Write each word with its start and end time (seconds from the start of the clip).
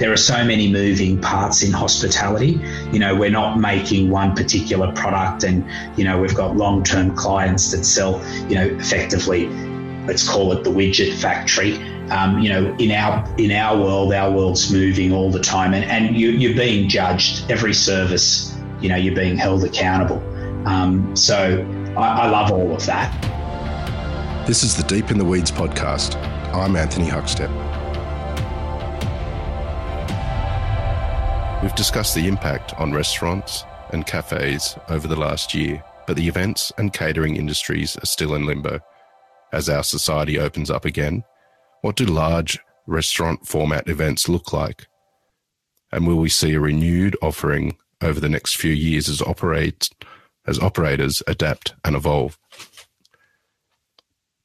there 0.00 0.10
are 0.10 0.16
so 0.16 0.42
many 0.42 0.72
moving 0.72 1.20
parts 1.20 1.62
in 1.62 1.70
hospitality. 1.70 2.58
You 2.90 2.98
know, 2.98 3.14
we're 3.14 3.30
not 3.30 3.60
making 3.60 4.10
one 4.10 4.34
particular 4.34 4.90
product, 4.92 5.44
and 5.44 5.64
you 5.96 6.04
know, 6.04 6.18
we've 6.18 6.34
got 6.34 6.56
long-term 6.56 7.14
clients 7.14 7.70
that 7.72 7.84
sell, 7.84 8.24
you 8.48 8.54
know, 8.54 8.64
effectively, 8.64 9.48
let's 10.06 10.26
call 10.26 10.52
it 10.52 10.64
the 10.64 10.70
widget 10.70 11.14
factory. 11.20 11.76
Um, 12.10 12.40
you 12.40 12.48
know, 12.48 12.74
in 12.78 12.90
our 12.90 13.24
in 13.36 13.52
our 13.52 13.78
world, 13.78 14.12
our 14.14 14.32
world's 14.32 14.72
moving 14.72 15.12
all 15.12 15.30
the 15.30 15.38
time, 15.38 15.74
and, 15.74 15.84
and 15.84 16.16
you, 16.16 16.30
you're 16.30 16.56
being 16.56 16.88
judged. 16.88 17.48
Every 17.50 17.74
service, 17.74 18.56
you 18.80 18.88
know, 18.88 18.96
you're 18.96 19.14
being 19.14 19.36
held 19.36 19.62
accountable. 19.64 20.18
Um, 20.66 21.14
so 21.14 21.64
I, 21.96 22.22
I 22.22 22.30
love 22.30 22.50
all 22.50 22.74
of 22.74 22.84
that. 22.86 24.46
This 24.46 24.64
is 24.64 24.74
the 24.74 24.82
Deep 24.82 25.10
in 25.10 25.18
the 25.18 25.24
Weeds 25.24 25.52
podcast. 25.52 26.16
I'm 26.54 26.74
Anthony 26.74 27.06
Huckstep. 27.06 27.69
We've 31.62 31.74
discussed 31.74 32.14
the 32.14 32.26
impact 32.26 32.72
on 32.80 32.92
restaurants 32.92 33.64
and 33.90 34.06
cafes 34.06 34.78
over 34.88 35.06
the 35.06 35.16
last 35.16 35.52
year, 35.52 35.84
but 36.06 36.16
the 36.16 36.26
events 36.26 36.72
and 36.78 36.90
catering 36.90 37.36
industries 37.36 37.98
are 37.98 38.06
still 38.06 38.34
in 38.34 38.46
limbo. 38.46 38.80
As 39.52 39.68
our 39.68 39.84
society 39.84 40.38
opens 40.38 40.70
up 40.70 40.86
again, 40.86 41.22
what 41.82 41.96
do 41.96 42.06
large 42.06 42.58
restaurant 42.86 43.46
format 43.46 43.88
events 43.88 44.26
look 44.26 44.54
like? 44.54 44.86
And 45.92 46.06
will 46.06 46.16
we 46.16 46.30
see 46.30 46.54
a 46.54 46.60
renewed 46.60 47.14
offering 47.20 47.76
over 48.00 48.20
the 48.20 48.30
next 48.30 48.56
few 48.56 48.72
years 48.72 49.10
as 49.10 49.20
operate 49.20 49.90
as 50.46 50.58
operators 50.58 51.22
adapt 51.26 51.74
and 51.84 51.94
evolve? 51.94 52.38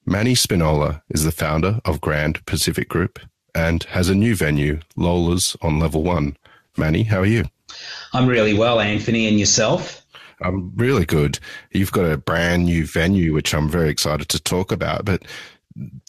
Manny 0.06 0.36
Spinola 0.36 1.02
is 1.10 1.24
the 1.24 1.32
founder 1.32 1.80
of 1.86 2.02
Grand 2.02 2.46
Pacific 2.46 2.90
Group 2.90 3.20
and 3.56 3.84
has 3.84 4.10
a 4.10 4.16
new 4.16 4.36
venue, 4.36 4.82
Lola's 4.98 5.56
on 5.62 5.80
level 5.80 6.04
one. 6.04 6.36
Manny, 6.78 7.04
how 7.04 7.20
are 7.20 7.26
you? 7.26 7.46
I'm 8.14 8.28
really 8.28 8.54
well, 8.54 8.80
Anthony, 8.80 9.28
and 9.28 9.40
yourself? 9.40 10.06
I'm 10.42 10.76
really 10.76 11.06
good. 11.06 11.40
You've 11.72 11.92
got 11.92 12.06
a 12.06 12.18
brand 12.18 12.66
new 12.66 12.86
venue, 12.86 13.34
which 13.34 13.54
I'm 13.54 13.70
very 13.70 13.90
excited 13.90 14.30
to 14.30 14.42
talk 14.42 14.72
about. 14.72 15.06
But 15.06 15.24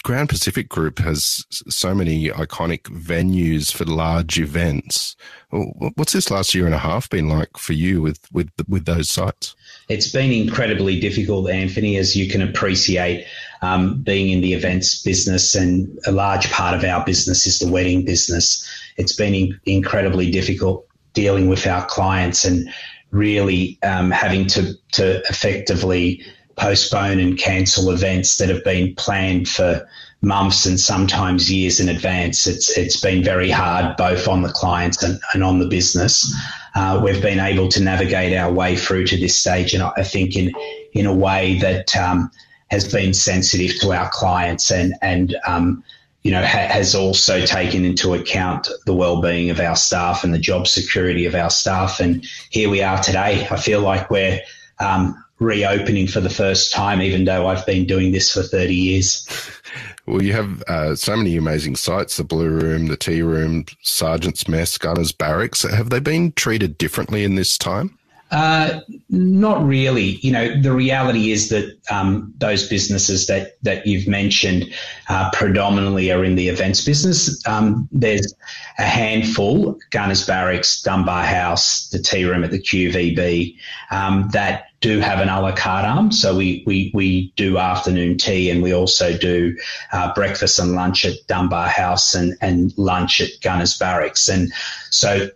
Grand 0.04 0.28
Pacific 0.28 0.68
Group 0.68 0.98
has 1.00 1.44
so 1.50 1.94
many 1.94 2.28
iconic 2.28 2.82
venues 2.82 3.72
for 3.72 3.84
large 3.84 4.38
events. 4.38 5.16
What's 5.50 6.12
this 6.12 6.30
last 6.30 6.54
year 6.54 6.66
and 6.66 6.74
a 6.74 6.78
half 6.78 7.08
been 7.08 7.28
like 7.28 7.56
for 7.56 7.72
you 7.72 8.00
with 8.00 8.20
with 8.32 8.50
with 8.68 8.84
those 8.84 9.08
sites? 9.08 9.56
It's 9.88 10.10
been 10.10 10.32
incredibly 10.32 11.00
difficult, 11.00 11.50
Anthony, 11.50 11.96
as 11.96 12.14
you 12.14 12.28
can 12.28 12.42
appreciate. 12.42 13.26
Um, 13.62 14.02
being 14.02 14.30
in 14.30 14.42
the 14.42 14.52
events 14.52 15.02
business, 15.02 15.54
and 15.54 15.98
a 16.06 16.12
large 16.12 16.50
part 16.52 16.74
of 16.76 16.84
our 16.84 17.04
business 17.04 17.46
is 17.46 17.58
the 17.58 17.70
wedding 17.70 18.04
business. 18.04 18.64
It's 18.96 19.14
been 19.14 19.34
in- 19.34 19.60
incredibly 19.66 20.30
difficult 20.30 20.86
dealing 21.12 21.48
with 21.48 21.66
our 21.66 21.84
clients 21.86 22.44
and 22.44 22.68
really 23.10 23.78
um, 23.82 24.10
having 24.10 24.46
to 24.48 24.74
to 24.92 25.22
effectively 25.30 26.22
postpone 26.56 27.20
and 27.20 27.38
cancel 27.38 27.90
events 27.90 28.38
that 28.38 28.48
have 28.48 28.64
been 28.64 28.94
planned 28.94 29.48
for 29.48 29.86
months 30.22 30.66
and 30.66 30.80
sometimes 30.80 31.52
years 31.52 31.80
in 31.80 31.88
advance. 31.88 32.46
It's 32.46 32.76
it's 32.76 33.00
been 33.00 33.22
very 33.22 33.50
hard 33.50 33.96
both 33.96 34.26
on 34.28 34.42
the 34.42 34.52
clients 34.52 35.02
and, 35.02 35.20
and 35.34 35.42
on 35.44 35.58
the 35.58 35.66
business. 35.66 36.34
Uh, 36.74 37.00
we've 37.02 37.22
been 37.22 37.40
able 37.40 37.68
to 37.68 37.82
navigate 37.82 38.36
our 38.36 38.52
way 38.52 38.76
through 38.76 39.06
to 39.06 39.16
this 39.16 39.38
stage, 39.38 39.74
and 39.74 39.82
I 39.82 40.02
think 40.02 40.36
in 40.36 40.52
in 40.92 41.06
a 41.06 41.14
way 41.14 41.58
that 41.58 41.96
um, 41.96 42.30
has 42.70 42.90
been 42.90 43.14
sensitive 43.14 43.78
to 43.80 43.92
our 43.92 44.10
clients 44.10 44.70
and 44.70 44.94
and 45.02 45.36
um, 45.46 45.84
you 46.26 46.32
know 46.32 46.42
ha- 46.42 46.66
has 46.66 46.92
also 46.96 47.46
taken 47.46 47.84
into 47.84 48.12
account 48.12 48.68
the 48.84 48.92
well-being 48.92 49.48
of 49.48 49.60
our 49.60 49.76
staff 49.76 50.24
and 50.24 50.34
the 50.34 50.40
job 50.40 50.66
security 50.66 51.24
of 51.24 51.36
our 51.36 51.50
staff. 51.50 52.00
And 52.00 52.26
here 52.50 52.68
we 52.68 52.82
are 52.82 53.00
today. 53.00 53.46
I 53.48 53.56
feel 53.56 53.80
like 53.80 54.10
we're 54.10 54.40
um, 54.80 55.24
reopening 55.38 56.08
for 56.08 56.18
the 56.18 56.28
first 56.28 56.72
time, 56.72 57.00
even 57.00 57.26
though 57.26 57.46
I've 57.46 57.64
been 57.64 57.86
doing 57.86 58.10
this 58.10 58.32
for 58.32 58.42
30 58.42 58.74
years. 58.74 59.28
Well, 60.06 60.22
you 60.22 60.34
have 60.34 60.62
uh, 60.68 60.94
so 60.94 61.16
many 61.16 61.36
amazing 61.36 61.74
sites 61.74 62.16
the 62.16 62.22
Blue 62.22 62.48
Room, 62.48 62.86
the 62.86 62.96
Tea 62.96 63.22
Room, 63.22 63.64
Sergeant's 63.82 64.46
Mess, 64.46 64.78
Gunner's 64.78 65.10
Barracks. 65.10 65.62
Have 65.62 65.90
they 65.90 65.98
been 65.98 66.30
treated 66.30 66.78
differently 66.78 67.24
in 67.24 67.34
this 67.34 67.58
time? 67.58 67.98
Uh, 68.32 68.80
not 69.08 69.64
really. 69.64 70.18
You 70.22 70.32
know, 70.32 70.60
the 70.60 70.72
reality 70.72 71.30
is 71.30 71.48
that 71.50 71.78
um, 71.90 72.34
those 72.38 72.68
businesses 72.68 73.28
that 73.28 73.56
that 73.62 73.86
you've 73.86 74.08
mentioned 74.08 74.72
uh, 75.08 75.30
predominantly 75.32 76.10
are 76.10 76.24
in 76.24 76.34
the 76.34 76.48
events 76.48 76.84
business. 76.84 77.40
Um, 77.46 77.88
there's 77.92 78.34
a 78.78 78.82
handful: 78.82 79.78
Gunners 79.90 80.26
Barracks, 80.26 80.82
Dunbar 80.82 81.24
House, 81.24 81.88
the 81.90 82.00
Tea 82.00 82.24
Room 82.24 82.42
at 82.42 82.50
the 82.50 82.58
QVB, 82.58 83.56
um, 83.92 84.28
that 84.32 84.66
do 84.80 84.98
have 84.98 85.20
an 85.20 85.28
a 85.28 85.40
la 85.40 85.52
carte 85.52 85.84
arm. 85.84 86.10
So 86.10 86.36
we 86.36 86.64
we 86.66 86.90
we 86.94 87.32
do 87.36 87.58
afternoon 87.58 88.18
tea, 88.18 88.50
and 88.50 88.60
we 88.60 88.72
also 88.72 89.16
do 89.16 89.56
uh, 89.92 90.12
breakfast 90.14 90.58
and 90.58 90.72
lunch 90.72 91.04
at 91.04 91.14
Dunbar 91.28 91.68
House, 91.68 92.14
and 92.14 92.36
and 92.40 92.76
lunch 92.76 93.20
at 93.20 93.30
Gunners 93.40 93.78
Barracks, 93.78 94.28
and 94.28 94.52
so 94.90 95.30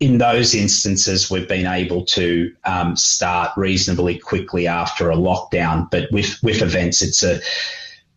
in 0.00 0.18
those 0.18 0.54
instances, 0.54 1.30
we've 1.30 1.48
been 1.48 1.66
able 1.66 2.04
to 2.06 2.54
um, 2.64 2.96
start 2.96 3.56
reasonably 3.56 4.18
quickly 4.18 4.66
after 4.66 5.10
a 5.10 5.16
lockdown. 5.16 5.90
But 5.90 6.10
with 6.12 6.42
with 6.42 6.62
events, 6.62 7.02
it's 7.02 7.22
a 7.22 7.40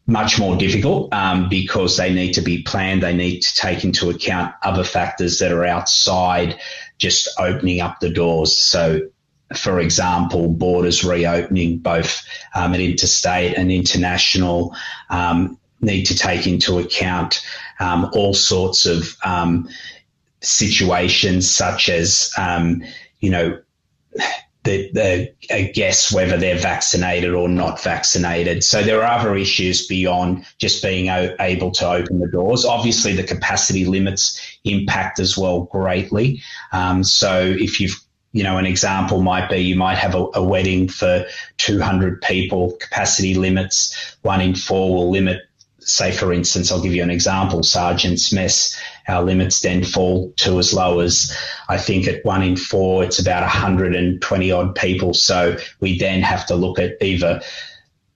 much 0.05 0.39
more 0.39 0.55
difficult 0.55 1.13
um, 1.13 1.47
because 1.47 1.95
they 1.97 2.13
need 2.13 2.33
to 2.33 2.41
be 2.41 2.63
planned. 2.63 3.03
They 3.03 3.15
need 3.15 3.41
to 3.41 3.55
take 3.55 3.83
into 3.83 4.09
account 4.09 4.53
other 4.63 4.83
factors 4.83 5.39
that 5.39 5.51
are 5.51 5.65
outside 5.65 6.59
just 6.97 7.29
opening 7.37 7.79
up 7.79 7.99
the 7.99 8.09
doors. 8.09 8.57
So, 8.57 9.01
for 9.55 9.79
example, 9.79 10.49
borders 10.49 11.03
reopening 11.03 11.77
both 11.77 12.23
um, 12.53 12.73
at 12.73 12.79
interstate 12.79 13.55
and 13.55 13.71
international 13.71 14.75
um, 15.09 15.57
need 15.79 16.05
to 16.05 16.15
take 16.15 16.45
into 16.45 16.79
account 16.79 17.41
um, 17.79 18.09
all 18.13 18.33
sorts 18.33 18.85
of 18.85 19.15
um, 19.23 19.69
situations 20.41 21.49
such 21.49 21.89
as, 21.89 22.31
um, 22.37 22.83
you 23.19 23.29
know, 23.29 23.59
the, 24.63 24.91
the 24.91 25.71
guess 25.73 26.11
whether 26.11 26.37
they're 26.37 26.57
vaccinated 26.57 27.33
or 27.33 27.47
not 27.47 27.81
vaccinated. 27.81 28.63
So 28.63 28.83
there 28.83 29.01
are 29.03 29.19
other 29.19 29.35
issues 29.35 29.87
beyond 29.87 30.45
just 30.57 30.83
being 30.83 31.07
able 31.39 31.71
to 31.71 31.89
open 31.89 32.19
the 32.19 32.27
doors. 32.27 32.65
Obviously, 32.65 33.13
the 33.13 33.23
capacity 33.23 33.85
limits 33.85 34.39
impact 34.65 35.19
as 35.19 35.37
well 35.37 35.61
greatly. 35.63 36.41
Um, 36.71 37.03
so 37.03 37.41
if 37.41 37.79
you've 37.79 37.99
you 38.31 38.43
know, 38.43 38.57
an 38.57 38.65
example 38.67 39.23
might 39.23 39.49
be 39.49 39.57
you 39.57 39.75
might 39.75 39.97
have 39.97 40.13
a, 40.13 40.27
a, 40.35 40.43
wedding 40.43 40.87
for 40.87 41.25
200 41.57 42.21
people, 42.21 42.73
capacity 42.73 43.33
limits, 43.33 44.15
one 44.21 44.39
in 44.39 44.53
four 44.53 44.93
will 44.93 45.09
limit 45.09 45.48
say, 45.81 46.11
for 46.11 46.33
instance, 46.33 46.71
I'll 46.71 46.81
give 46.81 46.93
you 46.93 47.03
an 47.03 47.09
example, 47.09 47.63
Sergeant's 47.63 48.31
Mess, 48.31 48.79
our 49.07 49.23
limits 49.23 49.61
then 49.61 49.83
fall 49.83 50.31
to 50.37 50.59
as 50.59 50.73
low 50.73 50.99
as 50.99 51.35
I 51.67 51.77
think 51.77 52.07
at 52.07 52.23
one 52.23 52.43
in 52.43 52.55
four, 52.55 53.03
it's 53.03 53.19
about 53.19 53.41
120 53.41 54.51
odd 54.51 54.75
people. 54.75 55.13
So 55.13 55.57
we 55.79 55.97
then 55.97 56.21
have 56.21 56.45
to 56.47 56.55
look 56.55 56.79
at 56.79 56.97
either 57.01 57.41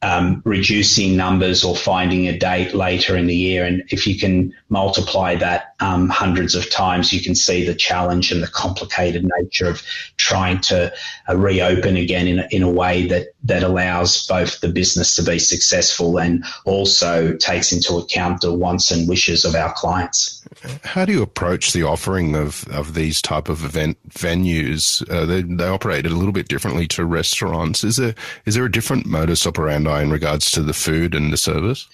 um, 0.03 0.41
reducing 0.45 1.15
numbers 1.15 1.63
or 1.63 1.75
finding 1.75 2.27
a 2.27 2.37
date 2.37 2.73
later 2.73 3.15
in 3.15 3.27
the 3.27 3.35
year. 3.35 3.65
And 3.65 3.83
if 3.87 4.05
you 4.05 4.19
can 4.19 4.53
multiply 4.69 5.35
that 5.35 5.72
um, 5.83 6.07
hundreds 6.07 6.55
of 6.55 6.69
times, 6.69 7.11
you 7.11 7.21
can 7.21 7.35
see 7.35 7.65
the 7.65 7.75
challenge 7.75 8.31
and 8.31 8.41
the 8.41 8.47
complicated 8.47 9.29
nature 9.37 9.67
of 9.67 9.83
trying 10.15 10.61
to 10.61 10.93
uh, 11.27 11.35
reopen 11.35 11.97
again 11.97 12.25
in 12.25 12.39
a, 12.39 12.47
in 12.51 12.63
a 12.63 12.71
way 12.71 13.05
that, 13.07 13.33
that 13.43 13.63
allows 13.63 14.25
both 14.25 14.61
the 14.61 14.69
business 14.69 15.13
to 15.15 15.23
be 15.23 15.37
successful 15.37 16.17
and 16.19 16.45
also 16.63 17.35
takes 17.35 17.73
into 17.73 17.97
account 17.97 18.39
the 18.39 18.53
wants 18.53 18.91
and 18.91 19.09
wishes 19.09 19.43
of 19.43 19.55
our 19.55 19.73
clients. 19.73 20.41
How 20.85 21.03
do 21.03 21.11
you 21.11 21.21
approach 21.21 21.73
the 21.73 21.83
offering 21.83 22.33
of, 22.33 22.65
of 22.69 22.93
these 22.93 23.21
type 23.21 23.49
of 23.49 23.65
event 23.65 23.97
venues? 24.09 25.07
Uh, 25.11 25.25
they, 25.25 25.41
they 25.41 25.67
operate 25.67 26.05
a 26.05 26.09
little 26.09 26.31
bit 26.31 26.47
differently 26.47 26.87
to 26.89 27.03
restaurants. 27.03 27.83
Is 27.83 27.97
there 27.97 28.15
is 28.45 28.55
there 28.55 28.65
a 28.65 28.71
different 28.71 29.05
modus 29.05 29.45
operandi 29.45 30.01
in 30.01 30.11
regards 30.11 30.49
to 30.51 30.61
the 30.61 30.73
food 30.73 31.15
and 31.15 31.33
the 31.33 31.37
service? 31.37 31.87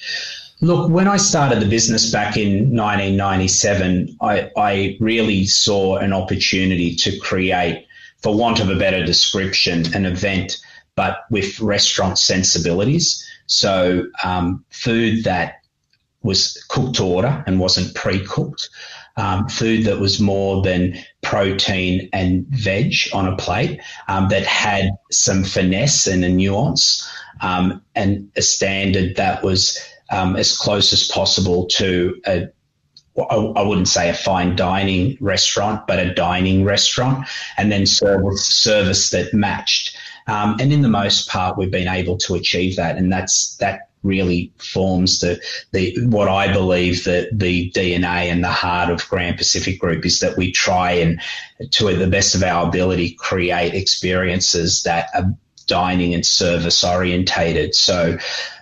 Look, 0.62 0.90
when 0.90 1.08
I 1.08 1.16
started 1.16 1.62
the 1.62 1.70
business 1.70 2.12
back 2.12 2.36
in 2.36 2.76
1997, 2.76 4.18
I, 4.22 4.52
I 4.58 4.98
really 5.00 5.46
saw 5.46 5.96
an 5.98 6.12
opportunity 6.12 6.96
to 6.96 7.18
create, 7.20 7.88
for 8.18 8.36
want 8.36 8.60
of 8.60 8.70
a 8.70 8.76
better 8.76 9.06
description, 9.06 9.86
an 9.96 10.06
event, 10.06 10.58
but 10.96 11.22
with 11.30 11.62
restaurant 11.62 12.18
sensibilities. 12.18 13.26
So, 13.46 14.04
um, 14.22 14.66
food 14.70 15.24
that 15.24 15.62
was 16.24 16.62
cooked 16.68 16.98
to 16.98 17.06
order 17.06 17.42
and 17.48 17.62
wasn't 17.62 17.96
pre 17.96 18.20
cooked, 18.26 18.70
um, 19.16 19.48
food 19.48 19.86
that 19.86 20.02
was 20.02 20.20
more 20.20 20.62
than 20.62 20.98
protein 21.22 22.10
and 22.12 22.46
veg 22.48 22.94
on 23.14 23.28
a 23.30 23.38
plate, 23.38 23.80
um, 24.10 24.28
that 24.28 24.46
had 24.46 24.92
some 25.10 25.46
finesse 25.46 26.06
and 26.06 26.26
a 26.26 26.30
nuance, 26.30 27.10
um, 27.40 27.82
and 27.96 28.30
a 28.36 28.42
standard 28.42 29.16
that 29.16 29.42
was 29.42 29.80
um, 30.12 30.36
as 30.36 30.58
close 30.58 30.94
as 30.94 31.08
possible 31.08 31.68
to 31.68 32.22
a 32.26 32.48
I 33.30 33.64
wouldn't 33.64 33.90
say 33.90 34.10
a 34.10 34.14
fine 34.14 34.56
dining 34.56 35.18
restaurant, 35.20 35.88
but 35.88 36.00
a 36.00 36.14
dining 36.14 36.64
restaurant, 36.64 37.28
and 37.58 37.72
then 37.72 37.86
service 37.86 38.46
service 38.46 39.10
that 39.10 39.34
matched. 39.34 39.98
Um, 40.28 40.58
and 40.60 40.72
in 40.72 40.84
the 40.84 40.90
most 40.90 41.28
part, 41.28 41.58
we've 41.58 41.72
been 41.72 41.88
able 41.88 42.18
to 42.20 42.36
achieve 42.36 42.76
that, 42.78 42.98
and 42.98 43.12
that's 43.12 43.56
that 43.58 43.90
really 44.04 44.54
forms 44.58 45.20
the 45.20 45.42
the 45.72 45.98
what 46.06 46.30
I 46.30 46.52
believe 46.54 47.04
that 47.04 47.30
the 47.34 47.70
DNA 47.72 48.32
and 48.32 48.44
the 48.44 48.48
heart 48.52 48.90
of 48.90 49.08
Grand 49.10 49.38
Pacific 49.38 49.80
Group 49.80 50.06
is 50.06 50.20
that 50.20 50.38
we 50.38 50.52
try 50.52 50.92
and 50.92 51.20
to 51.72 51.94
the 51.94 52.08
best 52.08 52.36
of 52.36 52.44
our 52.44 52.68
ability 52.68 53.16
create 53.16 53.74
experiences 53.74 54.84
that 54.84 55.10
are 55.14 55.34
dining 55.68 56.14
and 56.14 56.26
service 56.26 56.84
orientated. 56.84 57.76
So 57.76 58.18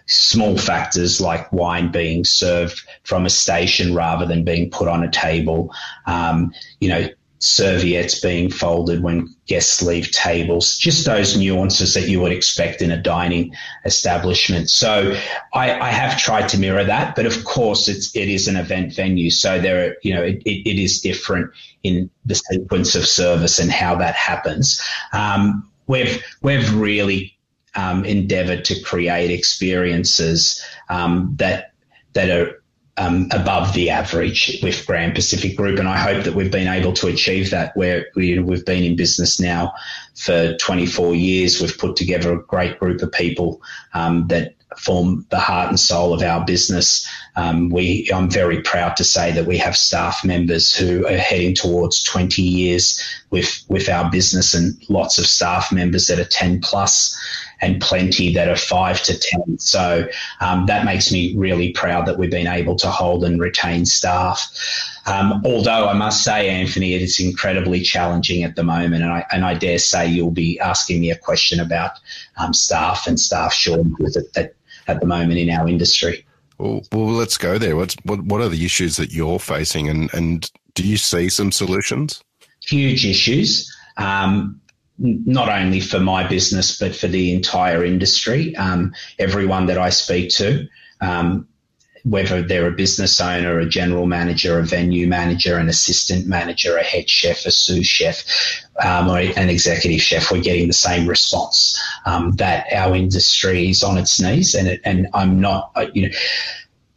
small 0.08 0.58
factors 0.58 1.22
like 1.22 1.52
wine 1.52 1.92
being 1.92 2.24
served 2.26 2.82
from 3.04 3.26
a 3.26 3.30
station 3.30 3.94
rather 3.94 4.26
than 4.26 4.44
being 4.44 4.70
put 4.70 4.88
on 4.88 5.04
a 5.04 5.12
table, 5.12 5.74
um, 6.06 6.54
you 6.80 6.90
know, 6.90 7.08
serviettes 7.40 8.20
being 8.20 8.50
folded 8.50 9.04
when 9.04 9.34
guests 9.46 9.82
leave 9.84 10.12
tables, 10.12 10.78
just 10.78 11.06
those 11.06 11.38
nuances 11.38 11.94
that 11.94 12.10
you 12.10 12.20
would 12.20 12.32
expect 12.32 12.82
in 12.82 12.92
a 12.92 13.02
dining 13.02 13.54
establishment. 13.86 14.70
So 14.70 15.16
I, 15.54 15.80
I 15.80 15.90
have 15.90 16.18
tried 16.18 16.50
to 16.50 16.60
mirror 16.60 16.84
that, 16.84 17.16
but 17.16 17.26
of 17.26 17.44
course 17.44 17.88
it's 17.88 18.16
it 18.16 18.28
is 18.28 18.48
an 18.48 18.56
event 18.56 18.94
venue, 18.94 19.30
so 19.30 19.60
there 19.60 19.90
are, 19.90 19.96
you 20.02 20.14
know 20.14 20.24
it, 20.24 20.42
it, 20.46 20.68
it 20.68 20.82
is 20.82 21.00
different 21.02 21.52
in 21.84 22.10
the 22.26 22.36
sequence 22.36 22.96
of 22.96 23.06
service 23.06 23.60
and 23.60 23.72
how 23.72 23.96
that 23.96 24.16
happens. 24.16 24.82
Um, 25.14 25.70
we've 25.86 26.24
we've 26.42 26.74
really 26.74 27.37
um, 27.78 28.04
endeavoured 28.04 28.66
to 28.66 28.82
create 28.82 29.32
experiences 29.32 30.62
um, 30.90 31.34
that 31.38 31.72
that 32.14 32.30
are 32.30 32.62
um, 32.98 33.30
above 33.32 33.74
the 33.74 33.92
average 33.92 34.60
with 34.64 34.86
Grand 34.88 35.14
Pacific 35.14 35.56
Group, 35.56 35.78
and 35.78 35.88
I 35.88 35.98
hope 35.98 36.24
that 36.24 36.34
we've 36.34 36.52
been 36.52 36.68
able 36.68 36.94
to 36.94 37.08
achieve 37.08 37.52
that. 37.52 37.78
Where 37.78 38.08
we, 38.16 38.40
we've 38.40 38.66
been 38.66 38.84
in 38.84 38.96
business 38.96 39.40
now 39.40 39.74
for 40.16 40.56
24 40.58 41.14
years, 41.14 41.62
we've 41.62 41.78
put 41.78 41.96
together 41.96 42.34
a 42.34 42.42
great 42.44 42.80
group 42.80 43.04
of 43.04 43.12
people 43.12 43.62
um, 43.94 44.28
that 44.30 44.56
form 44.78 45.26
the 45.30 45.40
heart 45.40 45.70
and 45.70 45.80
soul 45.80 46.14
of 46.14 46.22
our 46.22 46.44
business. 46.46 47.08
Um, 47.36 47.70
we, 47.70 48.10
I'm 48.14 48.30
very 48.30 48.62
proud 48.62 48.98
to 48.98 49.04
say 49.04 49.32
that 49.32 49.46
we 49.46 49.58
have 49.60 49.78
staff 49.78 50.26
members 50.26 50.76
who 50.76 51.06
are 51.08 51.18
heading 51.18 51.56
towards 51.56 52.04
20 52.04 52.42
years 52.42 53.00
with 53.30 53.64
with 53.70 53.90
our 53.90 54.10
business, 54.10 54.54
and 54.54 54.76
lots 54.90 55.20
of 55.20 55.28
staff 55.28 55.72
members 55.72 56.08
that 56.08 56.20
are 56.20 56.26
10 56.26 56.62
plus 56.62 57.16
and 57.62 57.82
plenty 57.82 58.34
that 58.34 58.48
are 58.48 58.56
five 58.56 59.02
to 59.04 59.18
10. 59.18 59.60
So 59.60 60.08
um, 60.40 60.66
that 60.68 60.86
makes 60.86 61.12
me 61.12 61.36
really 61.36 61.72
proud 61.72 62.06
that 62.06 62.18
we've 62.18 62.32
been 62.32 62.48
able 62.48 62.76
to 62.78 62.90
hold 62.90 63.24
and 63.24 63.40
retain 63.40 63.86
staff. 63.86 64.52
Um, 65.06 65.42
although 65.46 65.88
I 65.88 65.94
must 65.94 66.24
say, 66.24 66.50
Anthony, 66.50 66.94
it 66.94 67.02
is 67.02 67.20
incredibly 67.20 67.82
challenging 67.82 68.44
at 68.44 68.56
the 68.56 68.64
moment, 68.64 69.04
and 69.04 69.12
I, 69.12 69.26
and 69.32 69.46
I 69.46 69.54
dare 69.54 69.80
say 69.80 70.08
you'll 70.08 70.32
be 70.32 70.60
asking 70.60 71.00
me 71.00 71.12
a 71.12 71.18
question 71.18 71.60
about 71.60 71.92
um, 72.38 72.54
staff 72.54 73.08
and 73.08 73.20
staff 73.20 73.54
shortages 73.54 74.18
at, 74.18 74.26
at, 74.36 74.54
at 74.88 75.00
the 75.00 75.08
moment 75.08 75.40
in 75.40 75.50
our 75.50 75.68
industry. 75.68 76.26
Well, 76.58 76.82
well, 76.92 77.06
let's 77.06 77.38
go 77.38 77.58
there. 77.58 77.76
What's 77.76 77.96
what? 78.04 78.22
What 78.24 78.42
are 78.42 78.50
the 78.50 78.66
issues 78.66 78.98
that 78.98 79.12
you're 79.12 79.40
facing, 79.40 79.88
and 79.90 80.12
and 80.14 80.52
do 80.74 80.86
you 80.86 80.98
see 80.98 81.30
some 81.30 81.52
solutions? 81.52 82.24
Huge 82.64 83.06
issues. 83.06 83.74
Um, 83.98 84.60
not 85.00 85.50
only 85.50 85.80
for 85.80 86.00
my 86.00 86.28
business 86.28 86.78
but 86.78 86.96
for 86.96 87.08
the 87.08 87.34
entire 87.34 87.84
industry. 87.84 88.56
Um, 88.56 88.94
everyone 89.20 89.68
that 89.68 89.78
I 89.78 89.90
speak 89.90 90.30
to, 90.32 90.68
um, 91.02 91.48
whether 92.04 92.42
they're 92.42 92.68
a 92.68 92.72
business 92.72 93.20
owner, 93.20 93.60
a 93.60 93.68
general 93.68 94.06
manager, 94.06 94.60
a 94.60 94.64
venue 94.64 95.08
manager, 95.08 95.58
an 95.58 95.68
assistant 95.68 96.26
manager, 96.26 96.78
a 96.78 96.84
head 96.84 97.10
chef, 97.10 97.46
a 97.46 97.52
sous 97.52 97.86
chef, 97.86 98.24
um, 98.82 99.10
or 99.10 99.18
an 99.20 99.50
executive 99.50 100.02
chef, 100.02 100.32
we're 100.32 100.42
getting 100.42 100.68
the 100.68 100.74
same 100.74 101.08
response 101.08 101.80
um, 102.06 102.32
that 102.34 102.66
our 102.74 102.96
industry 102.96 103.70
is 103.70 103.84
on 103.84 103.98
its 103.98 104.22
knees. 104.22 104.56
And 104.56 104.68
it, 104.68 104.82
and 104.86 105.08
I'm 105.14 105.40
not, 105.40 105.72
uh, 105.76 105.88
you 105.94 106.04
know. 106.04 106.16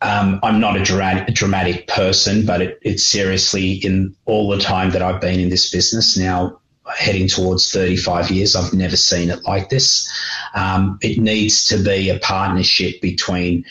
Um, 0.03 0.41
I'm 0.43 0.61
not 0.61 0.79
a 0.79 0.83
dramatic, 0.83 1.35
dramatic 1.35 1.87
person, 1.87 2.47
but 2.47 2.63
it, 2.63 2.79
it's 2.81 3.05
seriously 3.05 3.73
in 3.73 4.17
all 4.25 4.49
the 4.49 4.59
time 4.59 4.93
that 4.93 5.03
I've 5.03 5.21
been 5.21 5.39
in 5.39 5.51
this 5.51 5.71
business 5.71 6.17
now 6.17 6.60
heading 6.99 7.29
towards 7.29 7.73
35 7.73 8.31
years. 8.31 8.57
I've 8.57 8.73
never 8.73 8.97
seen 8.97 9.31
it 9.31 9.45
like 9.45 9.69
this. 9.69 10.11
Um, 10.55 10.99
it 11.03 11.19
needs 11.19 11.67
to 11.67 11.83
be 11.83 12.11
a 12.11 12.19
partnership 12.19 13.01
between 13.01 13.65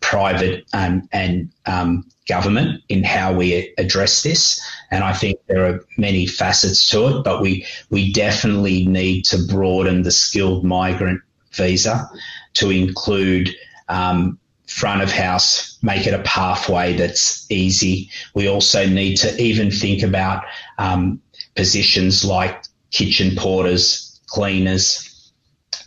private 0.00 0.64
and 0.72 1.50
um, 1.66 2.04
government 2.28 2.82
in 2.88 3.02
how 3.04 3.32
we 3.32 3.74
address 3.78 4.22
this. 4.22 4.60
And 4.90 5.02
I 5.02 5.12
think 5.12 5.38
there 5.46 5.66
are 5.66 5.84
many 5.96 6.26
facets 6.26 6.88
to 6.90 7.08
it, 7.08 7.24
but 7.24 7.40
we, 7.40 7.66
we 7.90 8.12
definitely 8.12 8.86
need 8.86 9.24
to 9.26 9.38
broaden 9.48 10.02
the 10.02 10.10
skilled 10.10 10.64
migrant 10.64 11.20
visa 11.52 12.08
to 12.54 12.70
include 12.70 13.50
um, 13.88 14.38
front 14.66 15.02
of 15.02 15.12
house, 15.12 15.78
make 15.82 16.06
it 16.06 16.14
a 16.14 16.22
pathway 16.22 16.94
that's 16.94 17.48
easy. 17.50 18.10
We 18.34 18.48
also 18.48 18.86
need 18.86 19.16
to 19.16 19.40
even 19.40 19.70
think 19.70 20.02
about 20.02 20.44
um, 20.78 21.20
positions 21.56 22.24
like 22.24 22.64
kitchen 22.90 23.34
porters, 23.36 24.20
cleaners. 24.26 25.32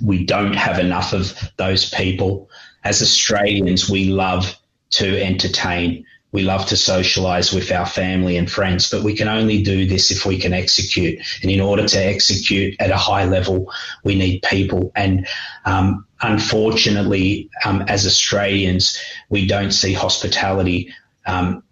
We 0.03 0.25
don't 0.25 0.53
have 0.53 0.79
enough 0.79 1.13
of 1.13 1.33
those 1.57 1.89
people. 1.89 2.49
As 2.83 3.01
Australians, 3.01 3.89
we 3.89 4.05
love 4.05 4.57
to 4.91 5.21
entertain. 5.23 6.05
We 6.31 6.43
love 6.43 6.67
to 6.67 6.77
socialize 6.77 7.51
with 7.51 7.71
our 7.71 7.85
family 7.85 8.37
and 8.37 8.49
friends, 8.49 8.89
but 8.89 9.03
we 9.03 9.15
can 9.15 9.27
only 9.27 9.63
do 9.63 9.87
this 9.87 10.11
if 10.11 10.25
we 10.25 10.37
can 10.37 10.53
execute. 10.53 11.19
And 11.41 11.51
in 11.51 11.59
order 11.59 11.87
to 11.87 11.97
execute 11.97 12.75
at 12.79 12.91
a 12.91 12.97
high 12.97 13.25
level, 13.25 13.71
we 14.03 14.15
need 14.15 14.43
people. 14.43 14.91
And 14.95 15.27
um, 15.65 16.05
unfortunately, 16.21 17.49
um, 17.65 17.81
as 17.87 18.05
Australians, 18.05 18.99
we 19.29 19.47
don't 19.47 19.71
see 19.71 19.93
hospitality 19.93 20.93
um, 21.25 21.63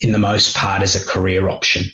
in 0.00 0.12
the 0.12 0.18
most 0.18 0.54
part 0.54 0.82
as 0.82 0.94
a 0.94 1.04
career 1.04 1.48
option 1.48 1.84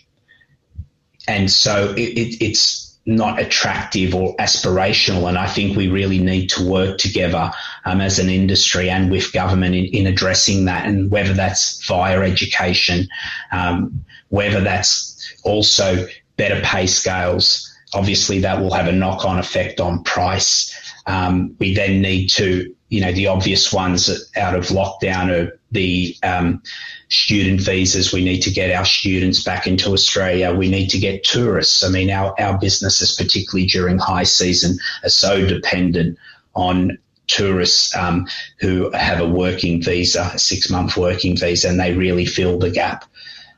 and 1.28 1.50
so 1.50 1.93
it, 1.96 2.19
it, 2.19 2.43
it's 2.43 2.90
not 3.06 3.40
attractive 3.40 4.14
or 4.14 4.37
aspirational. 4.37 5.28
And 5.28 5.38
I 5.38 5.46
think 5.46 5.76
we 5.76 5.88
really 5.88 6.19
need 6.19 6.49
to 6.50 6.69
work 6.69 6.99
together 6.99 7.50
um, 7.84 8.00
as 8.00 8.19
an 8.19 8.28
industry 8.28 8.90
and 8.90 9.11
with 9.11 9.32
government 9.32 9.75
in, 9.75 9.87
in, 9.87 10.06
addressing 10.06 10.67
that, 10.67 10.87
and 10.87 11.11
whether 11.11 11.32
that's 11.32 11.84
via 11.87 12.20
education, 12.20 13.08
um, 13.52 14.05
whether 14.28 14.61
that's 14.61 15.34
also 15.44 16.06
better 16.37 16.61
pay 16.62 16.86
scales. 16.86 17.67
Obviously, 17.94 18.39
that 18.41 18.60
will 18.60 18.72
have 18.72 18.86
a 18.86 18.93
knock 18.93 19.24
on 19.24 19.39
effect 19.39 19.81
on 19.81 20.05
price. 20.05 20.72
Um, 21.10 21.56
we 21.58 21.74
then 21.74 22.00
need 22.00 22.29
to, 22.29 22.72
you 22.88 23.00
know, 23.00 23.10
the 23.10 23.26
obvious 23.26 23.72
ones 23.72 24.08
out 24.36 24.55
of 24.55 24.67
lockdown 24.67 25.29
are 25.31 25.58
the 25.72 26.17
um, 26.22 26.62
student 27.08 27.60
visas. 27.60 28.12
We 28.12 28.24
need 28.24 28.43
to 28.43 28.50
get 28.52 28.70
our 28.70 28.84
students 28.84 29.43
back 29.43 29.67
into 29.67 29.93
Australia. 29.93 30.55
We 30.55 30.70
need 30.70 30.86
to 30.90 30.98
get 30.98 31.24
tourists. 31.24 31.82
I 31.82 31.88
mean, 31.88 32.10
our, 32.10 32.32
our 32.40 32.58
businesses, 32.58 33.17
particularly 33.17 33.67
during 33.67 33.98
high 33.98 34.22
season, 34.22 34.79
are 35.02 35.08
so 35.08 35.44
dependent 35.44 36.17
on 36.55 36.96
tourists 37.26 37.94
um, 37.96 38.29
who 38.60 38.90
have 38.93 39.20
a 39.20 39.29
working 39.29 39.82
visa, 39.82 40.31
a 40.32 40.38
six 40.38 40.70
month 40.70 40.96
working 40.96 41.36
visa, 41.36 41.69
and 41.69 41.81
they 41.81 41.93
really 41.93 42.26
fill 42.26 42.56
the 42.60 42.70
gap. 42.70 43.05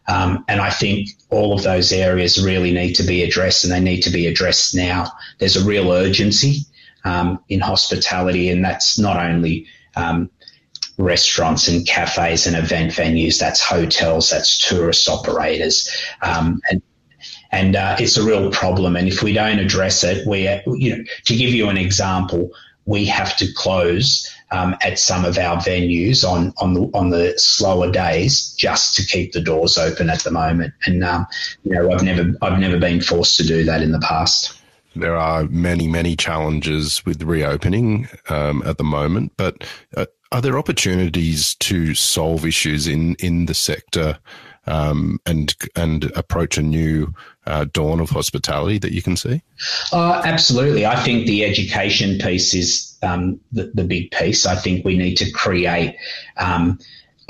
Um, 0.09 0.43
and 0.49 0.61
I 0.63 0.71
think 0.71 1.11
all 1.29 1.53
of 1.53 1.63
those 1.63 1.93
areas 1.93 2.43
really 2.43 2.73
need 2.73 2.95
to 2.95 3.03
be 3.03 3.23
addressed 3.23 3.63
and 3.63 3.73
they 3.73 3.81
need 3.81 4.01
to 4.03 4.11
be 4.11 4.27
addressed 4.27 4.75
now. 4.75 5.13
There's 5.39 5.57
a 5.57 5.65
real 5.65 5.93
urgency 5.93 6.67
um, 7.05 7.43
in 7.49 7.61
hospitality, 7.61 8.51
and 8.51 8.65
that's 8.65 8.99
not 8.99 9.17
only 9.17 9.67
um, 9.97 10.31
restaurants 10.99 11.69
and 11.69 11.87
cafes 11.87 12.47
and 12.47 12.57
event 12.57 12.93
venues. 12.93 13.39
That's 13.39 13.61
hotels. 13.61 14.31
That's 14.31 14.59
tourist 14.59 15.09
operators. 15.09 15.89
Um, 16.23 16.61
and 16.71 16.83
and 17.53 17.77
uh, 17.77 17.97
it's 17.99 18.17
a 18.17 18.25
real 18.25 18.51
problem. 18.51 18.97
And 18.97 19.07
if 19.07 19.23
we 19.23 19.35
don't 19.35 19.59
address 19.59 20.03
it, 20.03 20.27
we, 20.27 20.49
you 20.67 20.97
know, 20.97 21.05
to 21.25 21.37
give 21.37 21.51
you 21.51 21.69
an 21.69 21.77
example, 21.77 22.51
we 22.87 23.05
have 23.05 23.37
to 23.37 23.53
close 23.53 24.29
um, 24.51 24.75
at 24.83 24.99
some 24.99 25.25
of 25.25 25.39
our 25.39 25.57
venues 25.59 26.29
on 26.29 26.53
on 26.59 26.75
the 26.75 26.91
on 26.95 27.11
the 27.11 27.35
slower 27.37 27.91
days 27.91 28.53
just 28.55 28.97
to 28.97 29.07
keep 29.07 29.33
the 29.33 29.41
doors 29.41 29.79
open 29.79 30.11
at 30.11 30.21
the 30.21 30.31
moment. 30.31 30.75
And 30.87 31.05
um, 31.05 31.27
you 31.65 31.75
know, 31.75 31.93
I've 31.93 32.03
never 32.03 32.33
I've 32.43 32.59
never 32.59 32.79
been 32.79 33.01
forced 33.01 33.37
to 33.37 33.45
do 33.45 33.65
that 33.65 33.83
in 33.83 33.93
the 33.93 34.01
past. 34.01 34.59
There 34.95 35.17
are 35.17 35.45
many 35.45 35.89
many 35.89 36.17
challenges 36.17 37.05
with 37.05 37.23
reopening 37.23 38.09
um, 38.29 38.63
at 38.65 38.79
the 38.79 38.85
moment, 38.85 39.33
but. 39.37 39.65
Uh, 39.97 40.07
are 40.31 40.41
there 40.41 40.59
opportunities 40.59 41.55
to 41.57 41.95
solve 41.95 42.47
issues 42.47 42.87
in, 42.87 43.17
in 43.17 43.45
the 43.45 43.53
sector 43.53 44.19
um, 44.67 45.19
and 45.27 45.55
and 45.77 46.05
approach 46.17 46.57
a 46.57 46.63
new 46.63 47.13
uh, 47.47 47.67
dawn 47.73 48.01
of 48.01 48.11
hospitality 48.11 48.79
that 48.79 48.93
you 48.93 49.03
can 49.03 49.17
see? 49.17 49.43
Uh, 49.93 50.23
absolutely. 50.25 50.87
I 50.87 50.97
think 50.97 51.27
the 51.27 51.45
education 51.45 52.19
piece 52.19 52.55
is 52.55 52.97
um, 53.03 53.41
the, 53.51 53.73
the 53.75 53.85
big 53.85 54.11
piece. 54.13 54.47
I 54.47 54.55
think 54.55 54.85
we 54.85 54.97
need 54.97 55.17
to 55.17 55.31
create 55.33 55.97
um, 56.37 56.79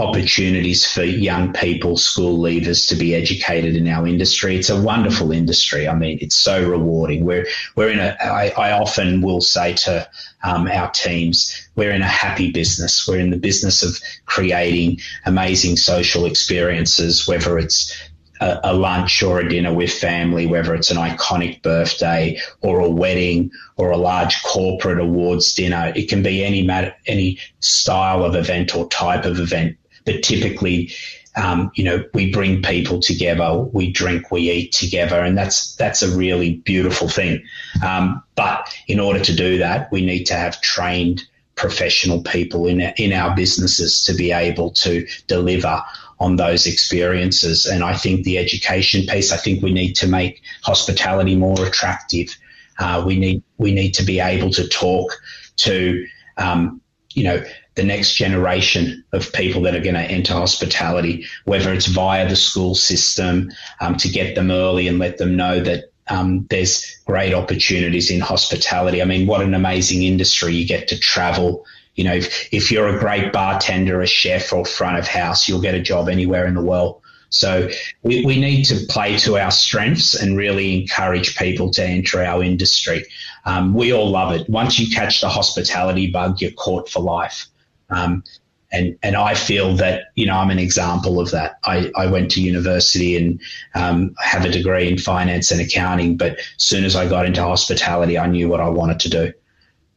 opportunities 0.02 0.84
for 0.84 1.04
young 1.04 1.52
people, 1.52 1.96
school 1.96 2.38
leavers 2.38 2.88
to 2.88 2.94
be 2.94 3.14
educated 3.14 3.76
in 3.76 3.86
our 3.88 4.06
industry. 4.06 4.56
It's 4.56 4.70
a 4.70 4.80
wonderful 4.80 5.32
industry. 5.32 5.88
I 5.88 5.94
mean, 5.94 6.18
it's 6.20 6.34
so 6.34 6.68
rewarding. 6.68 7.24
We're 7.24 7.46
we're 7.76 7.90
in 7.90 8.00
a. 8.00 8.16
I, 8.22 8.48
I 8.56 8.72
often 8.72 9.22
will 9.22 9.40
say 9.40 9.74
to 9.74 10.08
um, 10.42 10.66
our 10.66 10.90
teams, 10.90 11.68
we're 11.76 11.92
in 11.92 12.02
a 12.02 12.08
happy 12.08 12.50
business. 12.50 13.06
We're 13.06 13.20
in 13.20 13.30
the 13.30 13.38
business 13.38 13.82
of 13.82 13.98
creating 14.26 14.98
amazing 15.24 15.76
social 15.76 16.26
experiences, 16.26 17.28
whether 17.28 17.58
it's 17.58 17.94
a, 18.42 18.60
a, 18.64 18.74
lunch 18.74 19.22
or 19.22 19.38
a 19.38 19.48
dinner 19.48 19.72
with 19.72 19.92
family, 19.92 20.46
whether 20.46 20.74
it's 20.74 20.90
an 20.90 20.96
iconic 20.96 21.62
birthday 21.62 22.38
or 22.60 22.80
a 22.80 22.90
wedding 22.90 23.50
or 23.76 23.90
a 23.90 23.96
large 23.96 24.42
corporate 24.42 24.98
awards 24.98 25.54
dinner. 25.54 25.92
It 25.94 26.08
can 26.08 26.22
be 26.22 26.44
any 26.44 26.68
any 27.06 27.38
style 27.60 28.24
of 28.24 28.34
event 28.34 28.74
or 28.74 28.88
type 28.88 29.24
of 29.24 29.38
event, 29.38 29.76
but 30.04 30.22
typically. 30.22 30.92
Um, 31.34 31.70
you 31.74 31.82
know, 31.82 32.04
we 32.12 32.30
bring 32.30 32.60
people 32.60 33.00
together, 33.00 33.56
we 33.56 33.90
drink, 33.90 34.30
we 34.30 34.50
eat 34.50 34.72
together, 34.72 35.18
and 35.18 35.34
that's 35.34 35.74
that's 35.76 36.02
a 36.02 36.14
really 36.14 36.56
beautiful 36.56 37.08
thing. 37.08 37.42
Um, 37.82 38.22
but 38.34 38.68
in 38.86 39.00
order 39.00 39.18
to 39.20 39.34
do 39.34 39.56
that, 39.56 39.90
we 39.90 40.04
need 40.04 40.24
to 40.24 40.34
have 40.34 40.60
trained 40.60 41.22
professional 41.54 42.22
people 42.22 42.66
in 42.66 42.82
in 42.98 43.14
our 43.14 43.34
businesses 43.34 44.02
to 44.04 44.12
be 44.12 44.30
able 44.30 44.72
to 44.72 45.06
deliver 45.26 45.82
on 46.22 46.36
those 46.36 46.66
experiences. 46.66 47.66
And 47.66 47.82
I 47.82 47.96
think 47.96 48.24
the 48.24 48.38
education 48.38 49.06
piece, 49.06 49.32
I 49.32 49.36
think 49.36 49.62
we 49.62 49.72
need 49.72 49.94
to 49.94 50.06
make 50.06 50.40
hospitality 50.62 51.34
more 51.34 51.66
attractive. 51.66 52.36
Uh, 52.78 53.02
we 53.04 53.16
need 53.18 53.42
we 53.58 53.72
need 53.74 53.92
to 53.94 54.04
be 54.04 54.20
able 54.20 54.50
to 54.50 54.68
talk 54.68 55.12
to 55.56 56.06
um, 56.38 56.80
you 57.14 57.24
know 57.24 57.44
the 57.74 57.82
next 57.82 58.14
generation 58.14 59.04
of 59.12 59.32
people 59.32 59.62
that 59.62 59.74
are 59.74 59.80
going 59.80 59.94
to 59.94 60.00
enter 60.00 60.34
hospitality, 60.34 61.24
whether 61.44 61.72
it's 61.72 61.86
via 61.86 62.28
the 62.28 62.36
school 62.36 62.74
system 62.74 63.50
um, 63.80 63.96
to 63.96 64.08
get 64.08 64.34
them 64.34 64.50
early 64.50 64.88
and 64.88 64.98
let 64.98 65.18
them 65.18 65.36
know 65.36 65.60
that 65.60 65.84
um, 66.08 66.46
there's 66.50 66.98
great 67.06 67.32
opportunities 67.32 68.10
in 68.10 68.20
hospitality. 68.20 69.00
I 69.00 69.04
mean, 69.04 69.26
what 69.26 69.40
an 69.40 69.54
amazing 69.54 70.02
industry! 70.02 70.54
You 70.54 70.66
get 70.66 70.88
to 70.88 70.98
travel, 70.98 71.64
you 71.94 72.04
know, 72.04 72.14
if, 72.14 72.52
if 72.52 72.70
you're 72.70 72.94
a 72.94 72.98
great 72.98 73.32
bartender, 73.32 74.02
a 74.02 74.06
chef, 74.06 74.52
or 74.52 74.64
front 74.64 74.98
of 74.98 75.06
house, 75.06 75.48
you'll 75.48 75.60
get 75.60 75.74
a 75.74 75.80
job 75.80 76.08
anywhere 76.08 76.46
in 76.46 76.54
the 76.54 76.62
world. 76.62 77.00
So 77.30 77.70
we, 78.02 78.24
we 78.26 78.38
need 78.38 78.64
to 78.64 78.76
play 78.90 79.16
to 79.18 79.38
our 79.38 79.50
strengths 79.50 80.14
and 80.14 80.36
really 80.36 80.82
encourage 80.82 81.38
people 81.38 81.70
to 81.70 81.82
enter 81.82 82.22
our 82.22 82.42
industry. 82.42 83.06
Um, 83.46 83.72
we 83.72 83.90
all 83.90 84.10
love 84.10 84.32
it. 84.32 84.50
Once 84.50 84.78
you 84.78 84.94
catch 84.94 85.22
the 85.22 85.30
hospitality 85.30 86.10
bug, 86.10 86.42
you're 86.42 86.50
caught 86.50 86.90
for 86.90 87.00
life. 87.00 87.46
Um, 87.92 88.24
and 88.72 88.98
and 89.02 89.16
I 89.16 89.34
feel 89.34 89.76
that 89.76 90.04
you 90.14 90.26
know 90.26 90.36
I'm 90.36 90.50
an 90.50 90.58
example 90.58 91.20
of 91.20 91.30
that. 91.32 91.58
I, 91.64 91.90
I 91.94 92.06
went 92.06 92.30
to 92.32 92.42
university 92.42 93.16
and 93.16 93.40
um, 93.74 94.14
have 94.18 94.44
a 94.44 94.48
degree 94.48 94.88
in 94.88 94.98
finance 94.98 95.50
and 95.50 95.60
accounting, 95.60 96.16
but 96.16 96.38
as 96.38 96.46
soon 96.56 96.84
as 96.84 96.96
I 96.96 97.06
got 97.08 97.26
into 97.26 97.42
hospitality, 97.42 98.18
I 98.18 98.26
knew 98.26 98.48
what 98.48 98.60
I 98.60 98.68
wanted 98.68 98.98
to 99.00 99.10
do. 99.10 99.32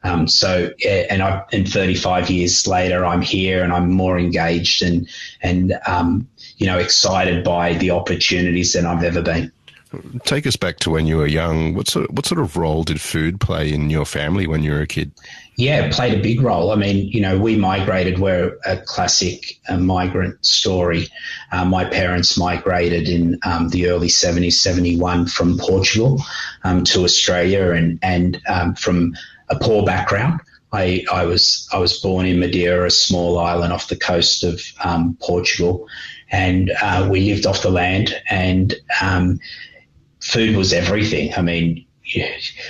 Um, 0.06 0.28
so, 0.28 0.72
and 1.10 1.24
I, 1.24 1.44
and 1.52 1.68
35 1.68 2.30
years 2.30 2.68
later, 2.68 3.04
I'm 3.04 3.24
here 3.24 3.64
and 3.64 3.74
I'm 3.74 3.92
more 3.92 4.20
engaged 4.20 4.84
and, 4.84 5.10
and, 5.42 5.80
um, 5.88 6.28
you 6.58 6.68
know, 6.68 6.78
excited 6.78 7.44
by 7.44 7.74
the 7.74 7.90
opportunities 7.90 8.74
than 8.74 8.86
I've 8.86 9.04
ever 9.04 9.24
been. 9.24 9.52
Take 10.24 10.46
us 10.46 10.56
back 10.56 10.78
to 10.80 10.92
when 10.92 11.08
you 11.08 11.18
were 11.18 11.26
young. 11.26 11.74
What 11.74 11.88
sort 11.88 12.08
of, 12.08 12.16
what 12.16 12.28
sort 12.28 12.40
of 12.40 12.56
role 12.56 12.84
did 12.84 13.02
food 13.02 13.40
play 13.40 13.74
in 13.74 13.90
your 13.90 14.06
family 14.06 14.46
when 14.46 14.62
you 14.62 14.74
were 14.74 14.82
a 14.82 14.88
kid? 14.88 15.12
Yeah, 15.58 15.86
it 15.86 15.94
played 15.94 16.20
a 16.20 16.22
big 16.22 16.42
role. 16.42 16.72
I 16.72 16.76
mean, 16.76 17.08
you 17.08 17.22
know, 17.22 17.40
we 17.40 17.56
migrated. 17.56 18.20
We're 18.20 18.58
a 18.66 18.78
classic 18.78 19.58
uh, 19.70 19.78
migrant 19.78 20.46
story. 20.46 21.08
Uh, 21.52 21.64
my 21.64 21.86
parents 21.86 22.38
migrated 22.38 23.08
in 23.08 23.40
um, 23.46 23.70
the 23.70 23.88
early 23.90 24.10
70s, 24.10 24.54
71 24.54 25.28
from 25.28 25.58
Portugal 25.58 26.22
um, 26.66 26.84
to 26.86 27.06
Australia 27.06 27.72
and, 27.72 28.00
and 28.02 28.42
um, 28.48 28.76
from 28.76 29.16
a 29.50 29.58
poor 29.58 29.86
background. 29.86 30.42
I, 30.74 31.06
I 31.10 31.26
was 31.26 31.70
I 31.72 31.78
was 31.78 32.02
born 32.02 32.26
in 32.26 32.40
Madeira, 32.40 32.88
a 32.88 32.92
small 32.92 33.40
island 33.40 33.72
off 33.72 33.88
the 33.88 33.96
coast 33.96 34.44
of 34.44 34.62
um, 34.84 35.18
Portugal, 35.22 35.88
and 36.32 36.72
uh, 36.82 37.08
we 37.10 37.32
lived 37.32 37.46
off 37.46 37.62
the 37.62 37.70
land. 37.70 38.14
And 38.30 38.76
um, 39.02 39.40
food 40.20 40.58
was 40.58 40.74
everything. 40.74 41.34
I 41.36 41.42
mean, 41.42 41.85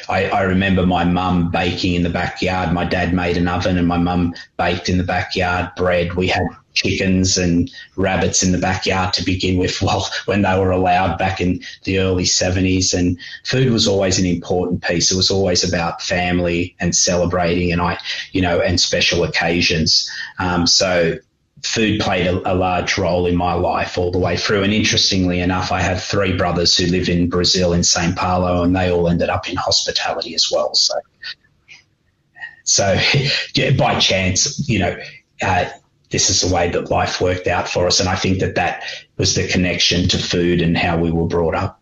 I, 0.10 0.30
I 0.30 0.42
remember 0.44 0.86
my 0.86 1.04
mum 1.04 1.52
baking 1.52 1.96
in 1.96 2.04
the 2.04 2.10
backyard. 2.10 2.74
My 2.74 2.86
dad 2.86 3.14
made 3.14 3.38
an 3.38 3.48
oven, 3.48 3.78
and 3.78 3.88
my 3.88 3.98
mum 3.98 4.34
baked 4.58 4.90
in 4.90 4.98
the 4.98 5.04
backyard 5.04 5.72
bread. 5.76 6.14
We 6.14 6.28
had 6.28 6.48
chickens 6.76 7.38
and 7.38 7.72
rabbits 7.96 8.44
in 8.44 8.52
the 8.52 8.58
backyard 8.58 9.14
to 9.14 9.24
begin 9.24 9.58
with 9.58 9.82
well 9.82 10.08
when 10.26 10.44
they 10.44 10.60
were 10.60 10.72
allowed 10.72 11.18
back 11.18 11.42
in 11.42 11.60
the 11.86 12.00
early 12.00 12.26
70s 12.26 12.94
and 12.94 13.18
food 13.46 13.72
was 13.72 13.88
always 13.88 14.20
an 14.20 14.26
important 14.26 14.84
piece 14.84 15.10
it 15.10 15.16
was 15.16 15.32
always 15.32 15.64
about 15.64 16.02
family 16.02 16.76
and 16.82 16.94
celebrating 16.94 17.72
and 17.72 17.82
i 17.82 17.98
you 18.34 18.42
know 18.42 18.60
and 18.60 18.80
special 18.80 19.24
occasions 19.24 20.10
um, 20.40 20.68
so 20.68 21.18
food 21.66 22.00
played 22.00 22.28
a, 22.28 22.52
a, 22.52 22.54
large 22.54 22.98
role 22.98 23.26
in 23.26 23.36
my 23.36 23.54
life 23.54 23.98
all 23.98 24.12
the 24.12 24.20
way 24.20 24.38
through 24.38 24.64
and 24.64 24.74
interestingly 24.74 25.40
enough 25.40 25.72
i 25.72 25.82
have 25.82 26.04
three 26.04 26.36
brothers 26.36 26.76
who 26.78 26.86
live 26.88 27.10
in 27.10 27.30
brazil 27.30 27.74
in 27.74 27.84
sao 27.84 28.12
paulo 28.16 28.64
and 28.64 28.76
they 28.76 28.92
all 28.92 29.08
ended 29.08 29.30
up 29.30 29.50
in 29.50 29.56
hospitality 29.56 30.36
as 30.36 30.50
well 30.52 30.74
so 30.74 30.94
so 32.64 32.98
yeah, 33.56 33.72
by 33.72 34.00
chance 34.00 34.68
you 34.70 34.80
know 34.80 34.98
uh, 35.42 35.66
this 36.16 36.30
is 36.30 36.42
the 36.42 36.54
way 36.54 36.70
that 36.70 36.90
life 36.90 37.20
worked 37.20 37.48
out 37.48 37.68
for 37.68 37.88
us. 37.88 38.00
And 38.00 38.08
I 38.08 38.16
think 38.16 38.40
that 38.40 38.56
that 38.56 38.84
was 39.18 39.36
the 39.36 39.48
connection 39.48 40.08
to 40.10 40.18
food 40.18 40.62
and 40.62 40.78
how 40.78 40.98
we 40.98 41.12
were 41.12 41.28
brought 41.28 41.56
up. 41.56 41.82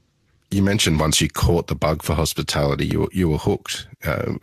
You 0.50 0.64
mentioned 0.64 1.00
once 1.00 1.22
you 1.22 1.30
caught 1.30 1.68
the 1.68 1.76
bug 1.76 2.04
for 2.04 2.16
hospitality, 2.16 2.88
you, 2.88 3.10
you 3.12 3.30
were 3.30 3.38
hooked. 3.38 3.88
Uh, 4.04 4.34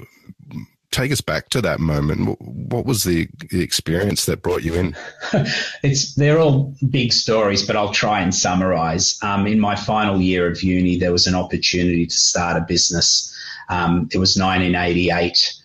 take 0.91 1.13
us 1.13 1.21
back 1.21 1.49
to 1.51 1.61
that 1.63 1.81
moment. 1.81 2.41
What 2.41 2.85
was 2.85 3.05
the, 3.05 3.29
the 3.51 3.63
experience 3.63 4.27
that 4.27 4.43
brought 4.43 4.63
you 4.63 4.75
in? 4.75 4.97
it's 5.83 6.15
they're 6.15 6.39
all 6.39 6.75
big 6.91 7.13
stories, 7.13 7.67
but 7.67 7.77
I'll 7.77 7.93
try 7.93 8.21
and 8.21 8.35
summarize. 8.35 9.19
Um, 9.23 9.47
in 9.47 9.61
my 9.61 9.77
final 9.77 10.21
year 10.21 10.51
of 10.51 10.63
uni, 10.63 10.99
there 10.99 11.13
was 11.13 11.27
an 11.27 11.35
opportunity 11.35 12.07
to 12.07 12.17
start 12.17 12.57
a 12.57 12.65
business. 12.67 13.35
Um, 13.69 14.09
it 14.13 14.19
was 14.19 14.37
1988 14.37 15.61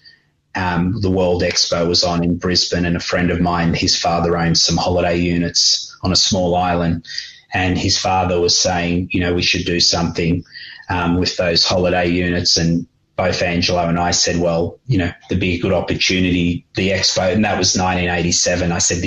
um, 0.55 0.99
the 1.01 1.11
World 1.11 1.41
Expo 1.41 1.87
was 1.87 2.03
on 2.03 2.23
in 2.23 2.37
Brisbane, 2.37 2.85
and 2.85 2.95
a 2.95 3.01
friend 3.01 3.29
of 3.29 3.41
mine, 3.41 3.73
his 3.73 3.97
father 3.97 4.37
owned 4.37 4.57
some 4.57 4.77
holiday 4.77 5.17
units 5.17 5.95
on 6.01 6.11
a 6.11 6.15
small 6.15 6.55
island, 6.55 7.05
and 7.53 7.77
his 7.77 7.97
father 7.97 8.39
was 8.39 8.57
saying, 8.57 9.09
you 9.11 9.19
know, 9.19 9.33
we 9.33 9.41
should 9.41 9.65
do 9.65 9.79
something 9.79 10.43
um, 10.89 11.17
with 11.19 11.35
those 11.37 11.65
holiday 11.65 12.07
units, 12.07 12.57
and 12.57 12.87
both 13.15 13.41
Angelo 13.41 13.87
and 13.87 13.99
I 13.99 14.11
said, 14.11 14.39
well, 14.39 14.79
you 14.87 14.97
know, 14.97 15.11
there'd 15.29 15.39
be 15.39 15.55
a 15.55 15.59
good 15.59 15.71
opportunity. 15.71 16.65
The 16.75 16.89
expo, 16.89 17.33
and 17.33 17.45
that 17.45 17.57
was 17.57 17.77
1987. 17.77 18.71
I 18.71 18.77
said, 18.79 19.03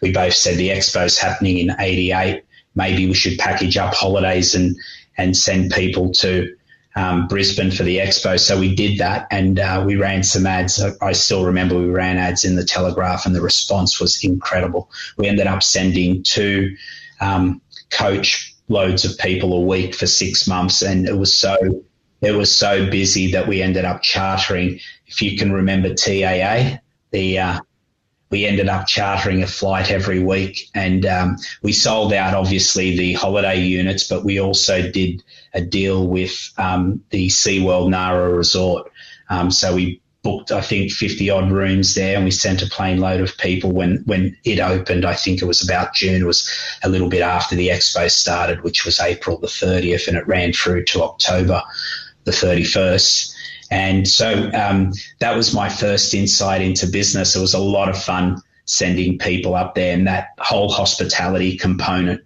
we 0.00 0.12
both 0.12 0.34
said 0.34 0.56
the 0.56 0.70
expo's 0.70 1.18
happening 1.18 1.58
in 1.58 1.74
88. 1.78 2.42
Maybe 2.74 3.06
we 3.06 3.14
should 3.14 3.38
package 3.38 3.76
up 3.76 3.94
holidays 3.94 4.54
and 4.54 4.76
and 5.18 5.36
send 5.36 5.72
people 5.72 6.12
to 6.12 6.54
um, 6.96 7.28
Brisbane 7.28 7.70
for 7.70 7.82
the 7.82 7.98
expo. 7.98 8.38
So 8.40 8.58
we 8.58 8.74
did 8.74 8.98
that 8.98 9.26
and 9.30 9.60
uh, 9.60 9.82
we 9.86 9.96
ran 9.96 10.22
some 10.22 10.46
ads. 10.46 10.82
I 11.02 11.12
still 11.12 11.44
remember 11.44 11.76
we 11.76 11.86
ran 11.86 12.16
ads 12.16 12.44
in 12.44 12.56
the 12.56 12.64
Telegraph 12.64 13.26
and 13.26 13.34
the 13.34 13.42
response 13.42 14.00
was 14.00 14.24
incredible. 14.24 14.90
We 15.16 15.28
ended 15.28 15.46
up 15.46 15.62
sending 15.62 16.22
two 16.22 16.74
um, 17.20 17.60
coach 17.90 18.54
loads 18.68 19.04
of 19.04 19.18
people 19.18 19.52
a 19.52 19.60
week 19.60 19.94
for 19.94 20.06
six 20.06 20.46
months 20.46 20.80
and 20.80 21.06
it 21.06 21.18
was 21.18 21.38
so 21.38 21.82
it 22.20 22.32
was 22.32 22.54
so 22.54 22.88
busy 22.90 23.32
that 23.32 23.46
we 23.48 23.62
ended 23.62 23.84
up 23.84 24.02
chartering 24.02 24.78
if 25.06 25.22
you 25.22 25.36
can 25.36 25.52
remember 25.52 25.94
TAA 25.94 26.78
the 27.10 27.38
uh, 27.38 27.60
we 28.30 28.46
ended 28.46 28.68
up 28.68 28.86
chartering 28.86 29.42
a 29.42 29.46
flight 29.46 29.90
every 29.90 30.20
week 30.20 30.70
and 30.74 31.04
um, 31.04 31.36
we 31.62 31.72
sold 31.72 32.12
out 32.12 32.34
obviously 32.34 32.96
the 32.96 33.12
holiday 33.14 33.60
units 33.60 34.06
but 34.06 34.24
we 34.24 34.38
also 34.38 34.88
did 34.90 35.22
a 35.54 35.60
deal 35.60 36.06
with 36.06 36.52
um, 36.58 37.02
the 37.10 37.28
SeaWorld 37.28 37.90
Nara 37.90 38.32
Resort. 38.32 38.90
Um, 39.28 39.50
so 39.50 39.74
we 39.74 40.00
booked, 40.22 40.52
I 40.52 40.60
think, 40.60 40.92
50 40.92 41.30
odd 41.30 41.50
rooms 41.50 41.94
there, 41.94 42.16
and 42.16 42.24
we 42.24 42.30
sent 42.30 42.62
a 42.62 42.66
plane 42.66 42.98
load 42.98 43.20
of 43.20 43.36
people 43.38 43.72
when, 43.72 44.02
when 44.04 44.36
it 44.44 44.60
opened. 44.60 45.04
I 45.04 45.14
think 45.14 45.40
it 45.40 45.46
was 45.46 45.62
about 45.62 45.94
June, 45.94 46.22
it 46.22 46.26
was 46.26 46.48
a 46.82 46.88
little 46.88 47.08
bit 47.08 47.22
after 47.22 47.56
the 47.56 47.68
expo 47.68 48.10
started, 48.10 48.62
which 48.62 48.84
was 48.84 49.00
April 49.00 49.38
the 49.38 49.46
30th, 49.46 50.08
and 50.08 50.16
it 50.16 50.26
ran 50.26 50.52
through 50.52 50.84
to 50.86 51.02
October 51.02 51.62
the 52.24 52.30
31st. 52.30 53.34
And 53.70 54.08
so 54.08 54.50
um, 54.52 54.92
that 55.20 55.36
was 55.36 55.54
my 55.54 55.68
first 55.68 56.12
insight 56.12 56.60
into 56.60 56.86
business. 56.86 57.36
It 57.36 57.40
was 57.40 57.54
a 57.54 57.58
lot 57.58 57.88
of 57.88 58.00
fun 58.00 58.42
sending 58.64 59.18
people 59.18 59.54
up 59.54 59.74
there, 59.74 59.94
and 59.94 60.06
that 60.06 60.30
whole 60.38 60.70
hospitality 60.70 61.56
component 61.56 62.22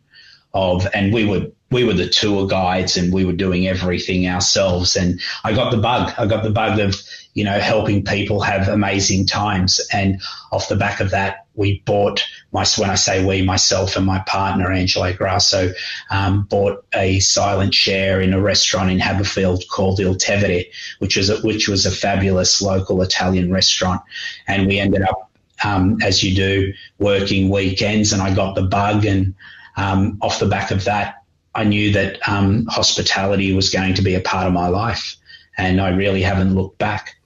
of, 0.54 0.86
and 0.94 1.12
we 1.12 1.24
were 1.24 1.46
we 1.74 1.84
were 1.84 1.92
the 1.92 2.08
tour 2.08 2.46
guides 2.46 2.96
and 2.96 3.12
we 3.12 3.24
were 3.24 3.32
doing 3.32 3.66
everything 3.66 4.28
ourselves. 4.28 4.94
And 4.94 5.20
I 5.42 5.52
got 5.52 5.72
the 5.72 5.76
bug. 5.76 6.14
I 6.16 6.26
got 6.26 6.44
the 6.44 6.50
bug 6.50 6.78
of, 6.78 6.94
you 7.34 7.42
know, 7.42 7.58
helping 7.58 8.04
people 8.04 8.40
have 8.42 8.68
amazing 8.68 9.26
times. 9.26 9.80
And 9.92 10.22
off 10.52 10.68
the 10.68 10.76
back 10.76 11.00
of 11.00 11.10
that, 11.10 11.43
we 11.54 11.80
bought 11.80 12.24
my 12.52 12.64
when 12.78 12.90
I 12.90 12.94
say 12.94 13.24
we 13.24 13.42
myself 13.42 13.96
and 13.96 14.06
my 14.06 14.20
partner 14.20 14.72
Angelo 14.72 15.12
Grasso 15.12 15.72
um, 16.10 16.44
bought 16.44 16.84
a 16.94 17.20
silent 17.20 17.74
share 17.74 18.20
in 18.20 18.32
a 18.32 18.40
restaurant 18.40 18.90
in 18.90 18.98
Haberfield 18.98 19.68
called 19.68 20.00
Il 20.00 20.14
Tevere, 20.16 20.64
which 20.98 21.16
was 21.16 21.30
a, 21.30 21.36
which 21.38 21.68
was 21.68 21.86
a 21.86 21.90
fabulous 21.90 22.60
local 22.60 23.02
Italian 23.02 23.52
restaurant, 23.52 24.02
and 24.48 24.66
we 24.66 24.78
ended 24.78 25.02
up 25.02 25.30
um, 25.64 25.98
as 26.02 26.22
you 26.22 26.34
do 26.34 26.72
working 26.98 27.48
weekends, 27.48 28.12
and 28.12 28.20
I 28.20 28.34
got 28.34 28.54
the 28.54 28.62
bug, 28.62 29.04
and 29.04 29.34
um, 29.76 30.18
off 30.20 30.40
the 30.40 30.46
back 30.46 30.70
of 30.70 30.84
that, 30.84 31.22
I 31.54 31.64
knew 31.64 31.92
that 31.92 32.18
um, 32.28 32.66
hospitality 32.66 33.54
was 33.54 33.70
going 33.70 33.94
to 33.94 34.02
be 34.02 34.14
a 34.14 34.20
part 34.20 34.46
of 34.46 34.52
my 34.52 34.68
life, 34.68 35.16
and 35.56 35.80
I 35.80 35.90
really 35.90 36.22
haven't 36.22 36.54
looked 36.54 36.78
back 36.78 37.16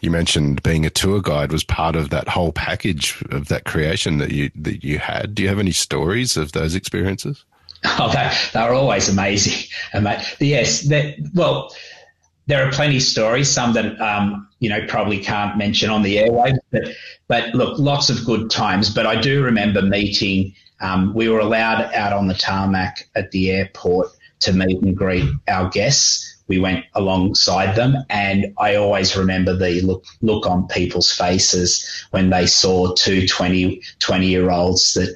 you 0.00 0.10
mentioned 0.10 0.62
being 0.62 0.86
a 0.86 0.90
tour 0.90 1.20
guide 1.20 1.52
was 1.52 1.64
part 1.64 1.96
of 1.96 2.10
that 2.10 2.28
whole 2.28 2.52
package 2.52 3.22
of 3.30 3.48
that 3.48 3.64
creation 3.64 4.18
that 4.18 4.30
you 4.30 4.50
that 4.54 4.84
you 4.84 4.98
had. 4.98 5.34
Do 5.34 5.42
you 5.42 5.48
have 5.48 5.58
any 5.58 5.72
stories 5.72 6.36
of 6.36 6.52
those 6.52 6.74
experiences? 6.74 7.44
Oh, 7.84 8.10
they, 8.12 8.32
they 8.52 8.64
were 8.66 8.74
always 8.74 9.08
amazing. 9.08 9.68
yes, 10.40 10.82
that, 10.88 11.14
well, 11.34 11.72
there 12.46 12.66
are 12.66 12.72
plenty 12.72 12.96
of 12.96 13.02
stories, 13.02 13.48
some 13.48 13.72
that 13.74 14.00
um, 14.00 14.48
you 14.58 14.68
know 14.68 14.84
probably 14.88 15.18
can't 15.18 15.56
mention 15.58 15.90
on 15.90 16.02
the 16.02 16.16
airwaves, 16.16 16.58
but 16.70 16.82
but 17.28 17.54
look, 17.54 17.78
lots 17.78 18.10
of 18.10 18.24
good 18.24 18.50
times. 18.50 18.92
But 18.92 19.06
I 19.06 19.20
do 19.20 19.42
remember 19.42 19.82
meeting. 19.82 20.54
Um, 20.80 21.12
we 21.12 21.28
were 21.28 21.40
allowed 21.40 21.92
out 21.92 22.12
on 22.12 22.28
the 22.28 22.34
tarmac 22.34 23.08
at 23.16 23.32
the 23.32 23.50
airport 23.50 24.08
to 24.40 24.52
meet 24.52 24.80
and 24.80 24.96
greet 24.96 25.28
our 25.48 25.68
guests 25.68 26.37
we 26.48 26.58
went 26.58 26.84
alongside 26.94 27.76
them. 27.76 27.96
And 28.10 28.52
I 28.58 28.74
always 28.74 29.16
remember 29.16 29.54
the 29.56 29.80
look, 29.82 30.04
look 30.22 30.46
on 30.46 30.66
people's 30.68 31.12
faces 31.12 32.06
when 32.10 32.30
they 32.30 32.46
saw 32.46 32.94
two 32.94 33.26
20, 33.26 33.80
20 34.00 34.26
year 34.26 34.50
olds 34.50 34.94
that 34.94 35.14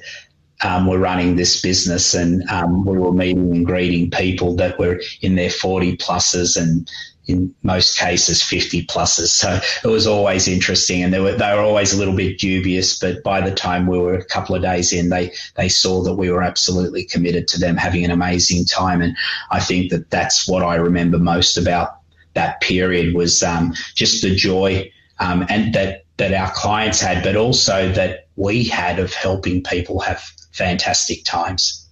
um, 0.63 0.87
were 0.87 0.99
running 0.99 1.35
this 1.35 1.61
business 1.61 2.13
and 2.13 2.49
um, 2.49 2.85
we 2.85 2.97
were 2.97 3.11
meeting 3.11 3.51
and 3.51 3.65
greeting 3.65 4.09
people 4.09 4.55
that 4.55 4.79
were 4.79 5.01
in 5.21 5.35
their 5.35 5.49
40 5.49 5.97
pluses 5.97 6.55
and 6.59 6.89
in 7.27 7.53
most 7.63 7.97
cases 7.97 8.43
50 8.43 8.85
pluses. 8.87 9.27
So 9.27 9.59
it 9.83 9.87
was 9.87 10.07
always 10.07 10.47
interesting, 10.47 11.03
and 11.03 11.13
they 11.13 11.19
were 11.19 11.33
they 11.33 11.53
were 11.53 11.61
always 11.61 11.93
a 11.93 11.97
little 11.97 12.15
bit 12.15 12.39
dubious. 12.39 12.97
But 12.99 13.23
by 13.23 13.41
the 13.41 13.53
time 13.55 13.87
we 13.87 13.97
were 13.97 14.15
a 14.15 14.25
couple 14.25 14.55
of 14.55 14.61
days 14.61 14.91
in, 14.93 15.09
they 15.09 15.31
they 15.55 15.69
saw 15.69 16.03
that 16.03 16.15
we 16.15 16.29
were 16.29 16.43
absolutely 16.43 17.05
committed 17.05 17.47
to 17.49 17.59
them 17.59 17.77
having 17.77 18.03
an 18.03 18.11
amazing 18.11 18.65
time, 18.65 19.01
and 19.01 19.15
I 19.51 19.59
think 19.59 19.91
that 19.91 20.09
that's 20.09 20.47
what 20.47 20.63
I 20.63 20.75
remember 20.75 21.17
most 21.17 21.57
about 21.57 21.97
that 22.33 22.61
period 22.61 23.13
was 23.13 23.43
um, 23.43 23.73
just 23.93 24.21
the 24.21 24.35
joy 24.35 24.91
um, 25.19 25.45
and 25.49 25.73
that 25.73 26.05
that 26.17 26.33
our 26.33 26.51
clients 26.51 26.99
had, 27.01 27.23
but 27.23 27.35
also 27.35 27.91
that 27.93 28.27
we 28.35 28.63
had 28.63 28.99
of 28.99 29.13
helping 29.13 29.63
people 29.63 29.99
have 29.99 30.21
fantastic 30.51 31.23
times 31.23 31.82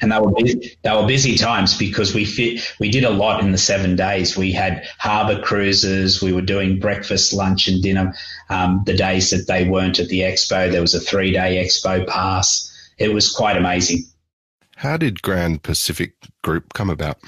and 0.00 0.10
they 0.10 0.18
were 0.18 0.32
busy, 0.32 0.78
they 0.82 0.90
were 0.90 1.06
busy 1.06 1.36
times 1.36 1.76
because 1.76 2.14
we 2.14 2.24
fit, 2.24 2.74
we 2.80 2.90
did 2.90 3.04
a 3.04 3.10
lot 3.10 3.42
in 3.42 3.52
the 3.52 3.58
seven 3.58 3.96
days. 3.96 4.36
We 4.36 4.52
had 4.52 4.86
harbour 4.98 5.40
cruises. 5.40 6.22
We 6.22 6.32
were 6.32 6.40
doing 6.42 6.78
breakfast, 6.78 7.32
lunch, 7.32 7.68
and 7.68 7.82
dinner. 7.82 8.14
Um, 8.48 8.82
the 8.86 8.94
days 8.94 9.30
that 9.30 9.46
they 9.46 9.68
weren't 9.68 9.98
at 9.98 10.08
the 10.08 10.20
expo, 10.20 10.70
there 10.70 10.80
was 10.80 10.94
a 10.94 11.00
three 11.00 11.32
day 11.32 11.62
expo 11.64 12.06
pass. 12.06 12.66
It 12.98 13.12
was 13.12 13.30
quite 13.30 13.56
amazing. 13.56 14.04
How 14.76 14.96
did 14.96 15.22
Grand 15.22 15.62
Pacific 15.62 16.14
Group 16.42 16.72
come 16.72 16.88
about? 16.88 17.18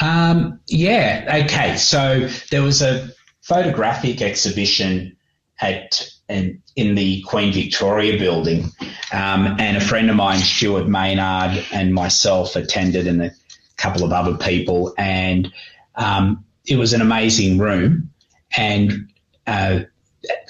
Um, 0.00 0.60
yeah, 0.68 1.42
okay. 1.44 1.76
So 1.76 2.28
there 2.50 2.62
was 2.62 2.82
a 2.82 3.10
photographic 3.42 4.22
exhibition 4.22 5.16
at 5.60 6.10
in, 6.28 6.62
in 6.74 6.94
the 6.94 7.22
Queen 7.22 7.52
Victoria 7.52 8.18
building. 8.18 8.64
Um, 9.12 9.56
and 9.58 9.76
a 9.76 9.80
friend 9.80 10.10
of 10.10 10.16
mine, 10.16 10.40
Stuart 10.40 10.88
Maynard, 10.88 11.64
and 11.72 11.94
myself 11.94 12.56
attended, 12.56 13.06
and 13.06 13.22
a 13.22 13.30
couple 13.76 14.04
of 14.04 14.12
other 14.12 14.36
people. 14.36 14.94
And 14.98 15.52
um, 15.94 16.44
it 16.66 16.76
was 16.76 16.92
an 16.92 17.00
amazing 17.00 17.58
room. 17.58 18.10
And 18.56 19.08
uh, 19.46 19.80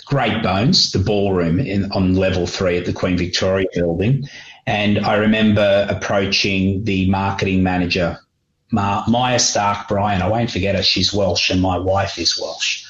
Great 0.07 0.43
Bones, 0.43 0.93
the 0.93 0.99
ballroom 0.99 1.59
in, 1.59 1.91
on 1.93 2.15
level 2.15 2.47
three 2.47 2.79
at 2.79 2.87
the 2.87 2.93
Queen 2.93 3.19
Victoria 3.19 3.67
building. 3.75 4.27
And 4.67 4.99
I 5.01 5.17
remember 5.17 5.87
approaching 5.89 6.85
the 6.85 7.09
marketing 7.11 7.63
manager, 7.63 8.19
Ma- 8.73 9.05
Maya 9.07 9.39
Stark 9.39 9.89
Bryan. 9.89 10.23
I 10.23 10.29
won't 10.29 10.51
forget 10.51 10.75
her. 10.75 10.83
She's 10.83 11.13
Welsh, 11.13 11.51
and 11.51 11.61
my 11.61 11.79
wife 11.79 12.19
is 12.19 12.41
Welsh. 12.41 12.86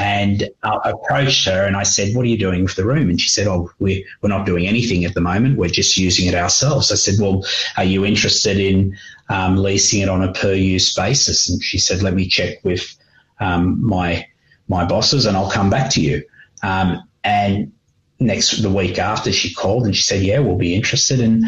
And 0.00 0.48
approached 0.62 1.44
her 1.44 1.66
and 1.66 1.76
I 1.76 1.82
said, 1.82 2.16
What 2.16 2.24
are 2.24 2.28
you 2.28 2.38
doing 2.38 2.62
with 2.62 2.74
the 2.74 2.86
room? 2.86 3.10
And 3.10 3.20
she 3.20 3.28
said, 3.28 3.46
Oh, 3.46 3.70
we're, 3.80 4.02
we're 4.22 4.30
not 4.30 4.46
doing 4.46 4.66
anything 4.66 5.04
at 5.04 5.12
the 5.12 5.20
moment. 5.20 5.58
We're 5.58 5.68
just 5.68 5.98
using 5.98 6.26
it 6.26 6.34
ourselves. 6.34 6.90
I 6.90 6.94
said, 6.94 7.16
Well, 7.20 7.44
are 7.76 7.84
you 7.84 8.06
interested 8.06 8.58
in 8.58 8.96
um, 9.28 9.58
leasing 9.58 10.00
it 10.00 10.08
on 10.08 10.22
a 10.22 10.32
per 10.32 10.54
use 10.54 10.94
basis? 10.94 11.50
And 11.50 11.62
she 11.62 11.76
said, 11.76 12.02
Let 12.02 12.14
me 12.14 12.26
check 12.28 12.64
with 12.64 12.96
um, 13.40 13.86
my 13.86 14.26
my 14.68 14.86
bosses 14.86 15.26
and 15.26 15.36
I'll 15.36 15.50
come 15.50 15.68
back 15.68 15.90
to 15.90 16.00
you. 16.00 16.22
Um, 16.62 17.02
and 17.22 17.70
next 18.20 18.62
the 18.62 18.70
week 18.70 18.98
after 18.98 19.30
she 19.30 19.52
called 19.52 19.84
and 19.84 19.94
she 19.94 20.02
said, 20.02 20.22
Yeah, 20.22 20.38
we'll 20.38 20.56
be 20.56 20.74
interested. 20.74 21.20
And 21.20 21.44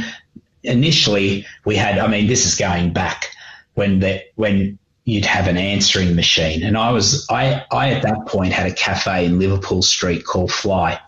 initially 0.63 1.47
we 1.65 1.77
had, 1.77 1.99
I 1.99 2.07
mean, 2.07 2.27
this 2.27 2.45
is 2.45 2.55
going 2.55 2.93
back 2.93 3.29
when 3.75 4.01
the 4.01 4.23
when 4.35 4.79
you'd 5.05 5.25
have 5.25 5.49
an 5.49 5.57
answering 5.57 6.15
machine. 6.15 6.63
And 6.63 6.77
I 6.77 6.91
was, 6.93 7.27
I, 7.29 7.65
I 7.71 7.91
at 7.91 8.03
that 8.03 8.27
point 8.27 8.53
had 8.53 8.71
a 8.71 8.75
cafe 8.75 9.25
in 9.27 9.39
Liverpool 9.39 9.83
Street 9.83 10.25
called 10.25 10.53
Fly. 10.53 11.01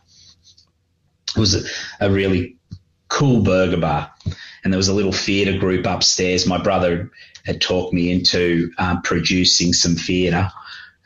It 1.37 1.41
was 1.41 1.55
a, 1.55 1.69
a 2.01 2.11
really 2.11 2.57
cool 3.09 3.43
burger 3.43 3.77
bar. 3.77 4.11
And 4.63 4.73
there 4.73 4.79
was 4.79 4.89
a 4.89 4.95
little 4.95 5.13
theatre 5.13 5.59
group 5.59 5.87
upstairs. 5.87 6.47
My 6.47 6.61
brother 6.61 7.11
had 7.45 7.61
talked 7.61 7.93
me 7.93 8.11
into 8.11 8.73
um, 8.79 9.03
producing 9.03 9.73
some 9.73 9.95
theatre. 9.95 10.51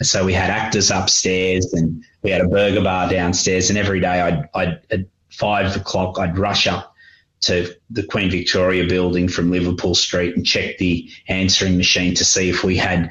So 0.00 0.24
we 0.24 0.32
had 0.32 0.50
actors 0.50 0.90
upstairs 0.90 1.72
and 1.72 2.04
we 2.22 2.30
had 2.30 2.40
a 2.40 2.48
burger 2.48 2.82
bar 2.82 3.10
downstairs. 3.10 3.68
And 3.68 3.78
every 3.78 4.00
day 4.00 4.20
I'd, 4.20 4.48
I'd 4.54 4.80
at 4.90 5.00
five 5.28 5.76
o'clock, 5.76 6.18
I'd 6.18 6.38
rush 6.38 6.66
up 6.66 6.94
to 7.40 7.74
the 7.90 8.02
Queen 8.02 8.30
Victoria 8.30 8.86
building 8.86 9.28
from 9.28 9.50
Liverpool 9.50 9.94
Street 9.94 10.36
and 10.36 10.44
check 10.44 10.78
the 10.78 11.08
answering 11.28 11.76
machine 11.76 12.14
to 12.14 12.24
see 12.24 12.48
if 12.48 12.64
we 12.64 12.76
had 12.76 13.10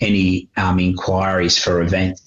any 0.00 0.48
um, 0.56 0.78
inquiries 0.78 1.58
for 1.58 1.80
events. 1.80 2.22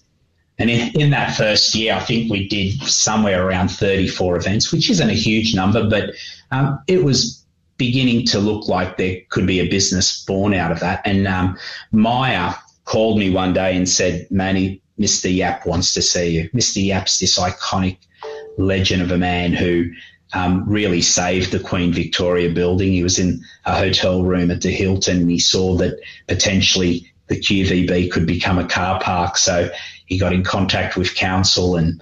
And 0.60 0.70
in, 0.70 1.02
in, 1.02 1.10
that 1.10 1.36
first 1.36 1.74
year, 1.74 1.96
I 1.96 2.00
think 2.00 2.32
we 2.32 2.48
did 2.48 2.80
somewhere 2.84 3.48
around 3.48 3.70
34 3.70 4.36
events, 4.36 4.72
which 4.72 4.90
isn't 4.90 5.10
a 5.10 5.14
huge 5.14 5.56
number, 5.56 5.90
but 5.90 6.12
um, 6.52 6.80
it 6.88 7.04
was 7.04 7.44
beginning 7.78 8.26
to 8.28 8.40
look 8.40 8.68
like 8.68 8.98
there 8.98 9.18
could 9.30 9.48
be 9.48 9.60
a 9.60 9.68
business 9.68 10.24
born 10.24 10.54
out 10.54 10.72
of 10.72 10.80
that. 10.82 11.02
And 11.04 11.28
um, 11.28 11.58
Maya 11.92 12.54
called 12.86 13.18
me 13.18 13.32
one 13.32 13.54
day 13.54 13.76
and 13.76 13.90
said, 13.90 14.28
Manny, 14.30 14.82
Mr. 15.00 15.34
Yap 15.34 15.66
wants 15.66 15.94
to 15.94 16.02
see 16.02 16.30
you. 16.30 16.50
Mr. 16.52 16.86
Yap's 16.86 17.18
this 17.20 17.40
iconic 17.40 17.98
legend 18.58 19.02
of 19.02 19.12
a 19.12 19.18
man 19.18 19.54
who 19.54 19.90
um, 20.34 20.64
really 20.68 21.02
saved 21.02 21.52
the 21.52 21.60
Queen 21.60 21.92
Victoria 21.92 22.50
building. 22.50 22.92
He 22.92 23.04
was 23.04 23.20
in 23.20 23.42
a 23.66 23.76
hotel 23.76 24.24
room 24.24 24.52
at 24.52 24.62
the 24.62 24.72
Hilton 24.72 25.22
and 25.22 25.32
he 25.32 25.40
saw 25.40 25.76
that 25.78 26.00
potentially 26.28 27.12
the 27.28 27.40
QVB 27.40 28.12
could 28.12 28.26
become 28.26 28.58
a 28.58 28.68
car 28.68 29.00
park. 29.00 29.38
So 29.38 29.70
he 30.06 30.18
got 30.18 30.34
in 30.34 30.44
contact 30.44 30.98
with 30.98 31.16
council 31.16 31.76
and 31.76 32.02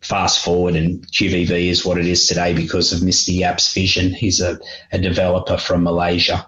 fast 0.00 0.42
forward 0.42 0.76
and 0.76 1.06
QVB 1.08 1.68
is 1.68 1.84
what 1.84 1.98
it 1.98 2.06
is 2.06 2.26
today 2.26 2.54
because 2.54 2.92
of 2.92 3.00
Mr. 3.00 3.34
Yap's 3.34 3.72
vision. 3.72 4.12
He's 4.12 4.40
a, 4.40 4.58
a 4.92 4.98
developer 4.98 5.58
from 5.58 5.82
Malaysia 5.82 6.46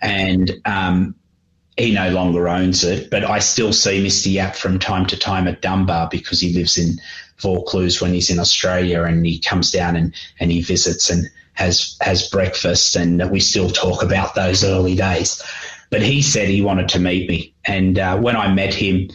and 0.00 0.50
um, 0.64 1.14
he 1.76 1.92
no 1.92 2.10
longer 2.10 2.48
owns 2.48 2.84
it, 2.84 3.08
but 3.10 3.24
I 3.24 3.38
still 3.38 3.72
see 3.72 4.04
Mr. 4.04 4.32
Yap 4.32 4.56
from 4.56 4.78
time 4.78 5.06
to 5.06 5.16
time 5.16 5.46
at 5.46 5.62
Dunbar 5.62 6.08
because 6.10 6.40
he 6.40 6.52
lives 6.52 6.76
in 6.76 6.98
Vaucluse 7.40 8.00
when 8.00 8.12
he's 8.12 8.30
in 8.30 8.38
Australia 8.38 9.02
and 9.02 9.24
he 9.24 9.38
comes 9.38 9.70
down 9.70 9.96
and, 9.96 10.14
and 10.40 10.50
he 10.50 10.62
visits 10.62 11.10
and 11.10 11.28
has 11.54 11.96
has 12.00 12.28
breakfast 12.28 12.94
and 12.94 13.30
we 13.30 13.40
still 13.40 13.70
talk 13.70 14.02
about 14.02 14.34
those 14.34 14.64
early 14.64 14.94
days. 14.94 15.42
But 15.90 16.02
he 16.02 16.22
said 16.22 16.48
he 16.48 16.62
wanted 16.62 16.88
to 16.90 17.00
meet 17.00 17.28
me, 17.28 17.54
and 17.64 17.98
uh, 17.98 18.18
when 18.18 18.36
I 18.36 18.52
met 18.52 18.74
him, 18.74 19.08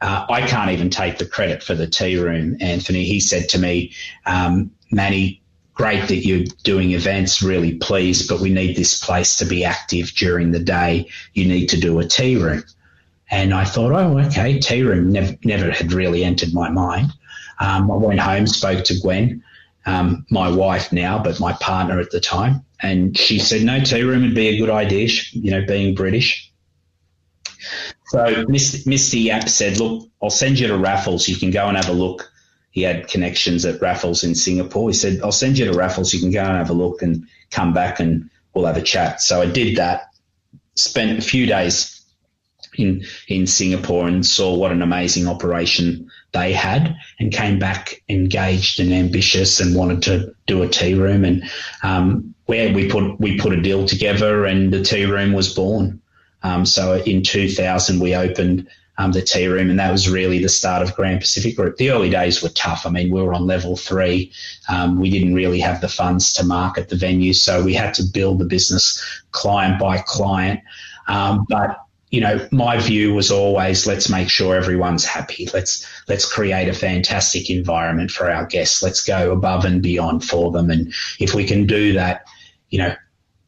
uh, 0.00 0.26
I 0.28 0.46
can't 0.46 0.70
even 0.70 0.88
take 0.88 1.18
the 1.18 1.26
credit 1.26 1.62
for 1.62 1.74
the 1.74 1.86
tea 1.86 2.16
room, 2.16 2.56
Anthony. 2.60 3.04
He 3.04 3.20
said 3.20 3.48
to 3.50 3.58
me, 3.58 3.92
um, 4.24 4.70
Manny, 4.90 5.42
great 5.74 6.08
that 6.08 6.24
you're 6.24 6.44
doing 6.62 6.92
events, 6.92 7.42
really 7.42 7.74
pleased, 7.74 8.28
but 8.28 8.40
we 8.40 8.50
need 8.50 8.76
this 8.76 9.04
place 9.04 9.36
to 9.36 9.44
be 9.44 9.64
active 9.64 10.12
during 10.12 10.52
the 10.52 10.60
day. 10.60 11.08
You 11.34 11.46
need 11.46 11.66
to 11.68 11.80
do 11.80 11.98
a 11.98 12.06
tea 12.06 12.36
room. 12.36 12.64
And 13.30 13.52
I 13.52 13.64
thought, 13.64 13.92
oh, 13.92 14.18
okay, 14.20 14.58
tea 14.58 14.82
room 14.82 15.10
never, 15.12 15.34
never 15.44 15.70
had 15.70 15.92
really 15.92 16.24
entered 16.24 16.54
my 16.54 16.70
mind. 16.70 17.12
Um, 17.64 17.90
I 17.90 17.96
went 17.96 18.20
home, 18.20 18.46
spoke 18.46 18.84
to 18.84 19.00
Gwen, 19.00 19.42
um, 19.86 20.26
my 20.30 20.48
wife 20.48 20.92
now, 20.92 21.22
but 21.22 21.40
my 21.40 21.52
partner 21.54 22.00
at 22.00 22.10
the 22.10 22.20
time, 22.20 22.64
and 22.80 23.16
she 23.16 23.38
said, 23.38 23.62
no, 23.62 23.80
tea 23.80 24.02
room 24.02 24.22
would 24.22 24.34
be 24.34 24.48
a 24.48 24.58
good 24.58 24.70
idea, 24.70 25.08
you 25.32 25.50
know, 25.50 25.64
being 25.66 25.94
British. 25.94 26.50
So 28.06 28.44
Mr. 28.44 29.22
Yap 29.22 29.48
said, 29.48 29.78
look, 29.78 30.08
I'll 30.22 30.30
send 30.30 30.58
you 30.58 30.68
to 30.68 30.76
Raffles. 30.76 31.28
You 31.28 31.36
can 31.36 31.50
go 31.50 31.66
and 31.66 31.76
have 31.76 31.88
a 31.88 31.92
look 31.92 32.30
he 32.74 32.82
had 32.82 33.06
connections 33.06 33.64
at 33.64 33.80
Raffles 33.80 34.24
in 34.24 34.34
Singapore. 34.34 34.90
He 34.90 34.96
said, 34.96 35.20
I'll 35.22 35.30
send 35.30 35.58
you 35.58 35.64
to 35.66 35.78
Raffles. 35.78 36.12
You 36.12 36.18
can 36.18 36.32
go 36.32 36.42
and 36.42 36.56
have 36.56 36.70
a 36.70 36.74
look 36.74 37.02
and 37.02 37.24
come 37.52 37.72
back 37.72 38.00
and 38.00 38.28
we'll 38.52 38.66
have 38.66 38.76
a 38.76 38.82
chat. 38.82 39.20
So 39.20 39.40
I 39.40 39.46
did 39.46 39.76
that, 39.76 40.08
spent 40.74 41.16
a 41.16 41.22
few 41.22 41.46
days 41.46 42.04
in, 42.76 43.04
in 43.28 43.46
Singapore 43.46 44.08
and 44.08 44.26
saw 44.26 44.56
what 44.56 44.72
an 44.72 44.82
amazing 44.82 45.28
operation 45.28 46.10
they 46.34 46.52
had 46.52 46.96
and 47.18 47.32
came 47.32 47.58
back 47.58 48.02
engaged 48.08 48.80
and 48.80 48.92
ambitious 48.92 49.60
and 49.60 49.74
wanted 49.74 50.02
to 50.02 50.34
do 50.46 50.62
a 50.62 50.68
tea 50.68 50.94
room. 50.94 51.24
And 51.24 51.50
um, 51.82 52.34
where 52.46 52.74
we 52.74 52.90
put, 52.90 53.18
we 53.18 53.38
put 53.38 53.52
a 53.52 53.62
deal 53.62 53.86
together 53.86 54.44
and 54.44 54.72
the 54.72 54.82
tea 54.82 55.06
room 55.06 55.32
was 55.32 55.54
born. 55.54 56.02
Um, 56.42 56.66
so 56.66 56.96
in 57.06 57.22
2000, 57.22 58.00
we 58.00 58.14
opened 58.14 58.68
um, 58.98 59.12
the 59.12 59.22
tea 59.22 59.48
room, 59.48 59.70
and 59.70 59.78
that 59.78 59.90
was 59.90 60.08
really 60.08 60.40
the 60.40 60.48
start 60.48 60.82
of 60.82 60.94
Grand 60.94 61.20
Pacific 61.20 61.56
Group. 61.56 61.76
The 61.76 61.90
early 61.90 62.10
days 62.10 62.42
were 62.42 62.50
tough. 62.50 62.86
I 62.86 62.90
mean, 62.90 63.12
we 63.12 63.20
were 63.20 63.34
on 63.34 63.46
level 63.46 63.76
three. 63.76 64.30
Um, 64.68 65.00
we 65.00 65.10
didn't 65.10 65.34
really 65.34 65.58
have 65.60 65.80
the 65.80 65.88
funds 65.88 66.32
to 66.34 66.44
market 66.44 66.90
the 66.90 66.96
venue, 66.96 67.32
so 67.32 67.62
we 67.64 67.74
had 67.74 67.94
to 67.94 68.04
build 68.04 68.38
the 68.38 68.44
business 68.44 69.02
client 69.32 69.80
by 69.80 69.98
client. 69.98 70.60
Um, 71.08 71.44
but 71.48 71.83
you 72.14 72.20
know, 72.20 72.46
my 72.52 72.78
view 72.78 73.12
was 73.12 73.32
always 73.32 73.88
let's 73.88 74.08
make 74.08 74.30
sure 74.30 74.54
everyone's 74.54 75.04
happy. 75.04 75.48
Let's 75.52 75.84
let's 76.06 76.32
create 76.32 76.68
a 76.68 76.72
fantastic 76.72 77.50
environment 77.50 78.12
for 78.12 78.30
our 78.30 78.46
guests. 78.46 78.84
Let's 78.84 79.02
go 79.02 79.32
above 79.32 79.64
and 79.64 79.82
beyond 79.82 80.24
for 80.24 80.52
them, 80.52 80.70
and 80.70 80.94
if 81.18 81.34
we 81.34 81.44
can 81.44 81.66
do 81.66 81.92
that, 81.94 82.24
you 82.70 82.78
know, 82.78 82.94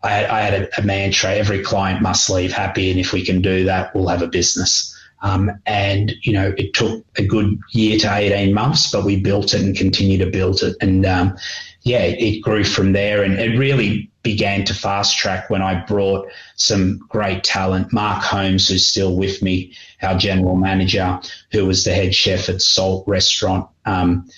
I, 0.02 0.26
I 0.26 0.40
had 0.40 0.62
a, 0.62 0.81
a 0.81 0.83
mantra: 0.83 1.31
every 1.31 1.62
client 1.62 2.02
must 2.02 2.29
leave 2.29 2.50
happy, 2.50 2.90
and 2.90 2.98
if 2.98 3.12
we 3.12 3.24
can 3.24 3.40
do 3.40 3.62
that, 3.66 3.94
we'll 3.94 4.09
have 4.09 4.22
a 4.22 4.26
business. 4.26 4.92
Um, 5.22 5.50
and, 5.64 6.12
you 6.22 6.33
know, 6.33 6.52
it 6.59 6.74
took 6.74 7.05
a 7.16 7.24
good 7.24 7.59
year 7.70 7.98
to 8.00 8.14
18 8.14 8.52
months, 8.52 8.90
but 8.90 9.05
we 9.05 9.18
built 9.18 9.55
it 9.55 9.62
and 9.62 9.76
continue 9.76 10.18
to 10.18 10.31
build 10.31 10.62
it. 10.62 10.76
And, 10.81 11.07
um, 11.07 11.37
yeah, 11.83 12.02
it, 12.02 12.42
grew 12.42 12.64
from 12.64 12.92
there. 12.92 13.22
And 13.22 13.38
it 13.40 13.59
really 13.59 14.11
began 14.26 14.64
to 14.64 14.74
fast 14.74 15.16
track 15.16 15.48
when 15.50 15.62
I 15.62 15.84
brought 15.84 16.28
some 16.56 16.98
great 17.08 17.44
talent. 17.44 17.92
Mark 17.92 18.24
Holmes, 18.24 18.68
who's 18.68 18.84
still 18.84 19.14
with 19.14 19.40
me, 19.40 19.72
our 20.02 20.18
general 20.18 20.56
manager, 20.56 21.20
who 21.52 21.64
was 21.64 21.84
the 21.84 21.94
head 21.94 22.12
chef 22.12 22.48
at 22.48 22.60
Salt 22.60 23.06
Restaurant. 23.06 23.68
Um, 23.84 24.28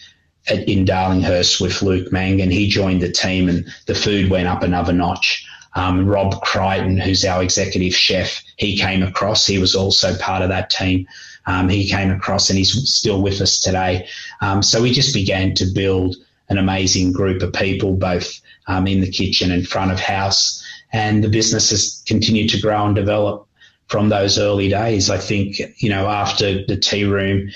in 0.51 0.87
Darlinghurst 0.87 1.61
with 1.61 1.83
Luke 1.83 2.11
Mangan. 2.11 2.51
He 2.51 2.69
joined 2.69 3.03
the 3.03 3.13
team 3.13 3.51
and 3.51 3.67
the 3.85 3.95
food 3.95 4.31
went 4.31 4.49
up 4.49 4.63
another 4.63 4.95
notch. 4.95 5.45
Um, 5.75 6.07
Rob 6.07 6.41
Crichton, 6.41 6.97
who's 6.97 7.23
our 7.27 7.43
executive 7.43 7.95
chef, 7.95 8.43
he 8.57 8.79
came 8.79 9.03
across. 9.03 9.45
He 9.47 9.59
was 9.59 9.75
also 9.75 10.17
part 10.17 10.41
of 10.41 10.49
that 10.49 10.71
team. 10.71 11.07
Um, 11.45 11.69
he 11.69 11.87
came 11.87 12.11
across 12.11 12.49
and 12.49 12.57
he's 12.57 12.73
still 12.89 13.21
with 13.21 13.43
us 13.43 13.61
today. 13.61 14.09
Um, 14.41 14.63
so 14.63 14.81
we 14.81 14.91
just 14.91 15.13
began 15.13 15.55
to 15.57 15.67
build 15.67 16.17
an 16.49 16.57
amazing 16.57 17.13
group 17.13 17.43
of 17.43 17.53
people, 17.53 17.95
both 17.95 18.41
um, 18.69 18.87
in 18.87 19.01
the 19.01 19.11
kitchen 19.11 19.51
and 19.51 19.67
front 19.67 19.91
of 19.91 19.99
house. 19.99 20.65
And 20.93 21.23
the 21.23 21.29
business 21.29 21.71
has 21.71 22.03
continued 22.07 22.51
to 22.51 22.61
grow 22.61 22.87
and 22.87 22.95
develop 22.95 23.47
from 23.89 24.09
those 24.09 24.39
early 24.39 24.69
days. 24.69 25.11
I 25.11 25.19
think, 25.19 25.59
you 25.79 25.91
know, 25.91 26.07
after 26.07 26.65
the 26.67 26.77
tea 26.77 27.05
room, 27.05 27.51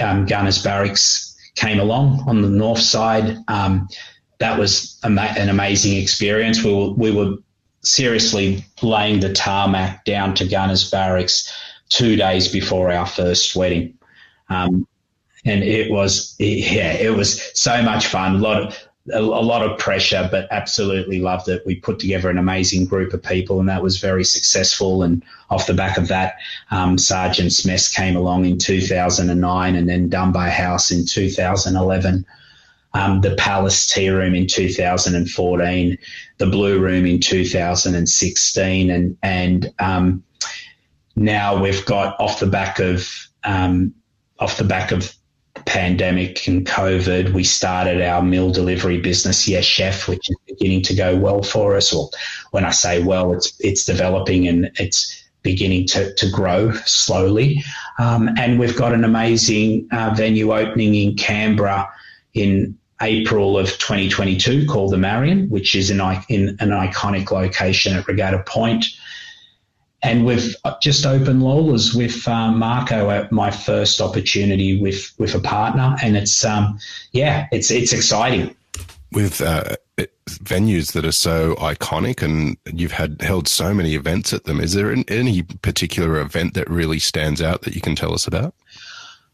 um, 0.00 0.26
Gunners 0.26 0.62
Barracks 0.62 1.36
came 1.54 1.78
along 1.78 2.24
on 2.26 2.42
the 2.42 2.48
north 2.48 2.80
side. 2.80 3.36
Um, 3.48 3.88
that 4.38 4.58
was 4.58 4.98
an 5.04 5.48
amazing 5.48 5.96
experience. 5.96 6.64
We 6.64 6.72
were, 6.72 6.90
we 6.90 7.10
were 7.10 7.36
seriously 7.82 8.64
laying 8.82 9.20
the 9.20 9.32
tarmac 9.32 10.04
down 10.04 10.34
to 10.36 10.48
Gunners 10.48 10.90
Barracks 10.90 11.52
two 11.88 12.16
days 12.16 12.48
before 12.48 12.90
our 12.90 13.06
first 13.06 13.54
wedding. 13.54 13.94
Um, 14.48 14.86
and 15.44 15.62
it 15.62 15.90
was, 15.90 16.34
yeah, 16.38 16.92
it 16.92 17.16
was 17.16 17.40
so 17.60 17.82
much 17.82 18.06
fun. 18.06 18.36
A 18.36 18.38
lot 18.38 18.62
of, 18.62 18.88
a, 19.12 19.20
lot 19.20 19.62
of 19.62 19.78
pressure, 19.78 20.28
but 20.30 20.46
absolutely 20.50 21.20
loved 21.20 21.48
it. 21.48 21.62
We 21.66 21.76
put 21.76 21.98
together 21.98 22.30
an 22.30 22.38
amazing 22.38 22.86
group 22.86 23.12
of 23.12 23.22
people, 23.22 23.58
and 23.58 23.68
that 23.68 23.82
was 23.82 23.98
very 23.98 24.24
successful. 24.24 25.02
And 25.02 25.24
off 25.50 25.66
the 25.66 25.74
back 25.74 25.98
of 25.98 26.08
that, 26.08 26.36
um, 26.70 26.98
Sergeant's 26.98 27.64
Mess 27.64 27.92
came 27.92 28.16
along 28.16 28.44
in 28.44 28.58
2009, 28.58 29.74
and 29.74 29.88
then 29.88 30.08
Dunbar 30.08 30.50
House 30.50 30.90
in 30.90 31.04
2011 31.06 32.24
um, 32.94 33.20
the 33.20 33.34
Palace 33.36 33.86
Tea 33.86 34.10
Room 34.10 34.34
in 34.34 34.46
2014, 34.46 35.98
the 36.38 36.46
Blue 36.46 36.78
Room 36.78 37.06
in 37.06 37.20
2016, 37.20 38.90
and 38.90 39.16
and 39.22 39.72
um, 39.78 40.22
now 41.16 41.60
we've 41.60 41.84
got 41.86 42.18
off 42.20 42.40
the 42.40 42.46
back 42.46 42.78
of 42.78 43.08
um, 43.44 43.94
off 44.38 44.58
the 44.58 44.64
back 44.64 44.92
of 44.92 45.14
pandemic 45.66 46.46
and 46.46 46.66
COVID, 46.66 47.32
we 47.32 47.44
started 47.44 48.02
our 48.02 48.22
meal 48.22 48.50
delivery 48.50 49.00
business, 49.00 49.46
Yes 49.48 49.64
Chef, 49.64 50.08
which 50.08 50.28
is 50.28 50.36
beginning 50.46 50.82
to 50.82 50.94
go 50.94 51.16
well 51.16 51.42
for 51.42 51.76
us. 51.76 51.92
Or 51.92 52.10
when 52.50 52.64
I 52.64 52.70
say 52.70 53.02
well, 53.02 53.32
it's 53.32 53.52
it's 53.60 53.84
developing 53.84 54.48
and 54.48 54.70
it's 54.78 55.22
beginning 55.42 55.86
to, 55.88 56.14
to 56.14 56.30
grow 56.30 56.72
slowly. 56.84 57.62
Um, 57.98 58.30
and 58.38 58.58
we've 58.58 58.76
got 58.76 58.94
an 58.94 59.04
amazing 59.04 59.88
uh, 59.92 60.14
venue 60.16 60.54
opening 60.54 60.94
in 60.94 61.16
Canberra 61.16 61.88
in 62.34 62.78
April 63.00 63.58
of 63.58 63.66
2022 63.78 64.66
called 64.66 64.92
the 64.92 64.96
Marion, 64.96 65.48
which 65.50 65.74
is 65.74 65.90
in, 65.90 66.00
in 66.28 66.56
an 66.60 66.70
iconic 66.70 67.30
location 67.30 67.96
at 67.96 68.06
Regatta 68.06 68.42
Point. 68.46 68.86
And 70.02 70.26
we've 70.26 70.56
just 70.80 71.06
opened 71.06 71.42
Lola's 71.42 71.94
with 71.94 72.26
um, 72.26 72.58
Marco 72.58 73.10
at 73.10 73.30
my 73.30 73.50
first 73.50 74.00
opportunity 74.00 74.80
with 74.80 75.12
with 75.18 75.34
a 75.34 75.40
partner, 75.40 75.96
and 76.02 76.16
it's 76.16 76.44
um, 76.44 76.78
yeah, 77.12 77.46
it's 77.52 77.70
it's 77.70 77.92
exciting. 77.92 78.56
With 79.12 79.40
uh, 79.40 79.76
venues 80.26 80.92
that 80.92 81.04
are 81.04 81.12
so 81.12 81.54
iconic, 81.56 82.22
and 82.22 82.56
you've 82.72 82.92
had 82.92 83.20
held 83.22 83.46
so 83.46 83.72
many 83.72 83.94
events 83.94 84.32
at 84.32 84.44
them, 84.44 84.60
is 84.60 84.72
there 84.72 84.92
any 85.08 85.42
particular 85.42 86.20
event 86.20 86.54
that 86.54 86.68
really 86.68 86.98
stands 86.98 87.40
out 87.40 87.62
that 87.62 87.74
you 87.74 87.80
can 87.80 87.94
tell 87.94 88.12
us 88.12 88.26
about? 88.26 88.54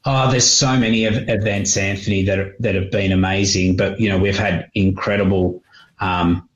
Oh, 0.05 0.31
there's 0.31 0.47
so 0.47 0.77
many 0.77 1.05
events, 1.05 1.77
Anthony, 1.77 2.25
that 2.25 2.39
are, 2.39 2.55
that 2.61 2.75
have 2.75 2.91
been 2.91 3.13
amazing. 3.13 3.77
But 3.77 4.01
you 4.01 4.09
know, 4.09 4.19
we've 4.19 4.39
had 4.39 4.71
incredible. 4.75 5.63
Um, 6.01 6.49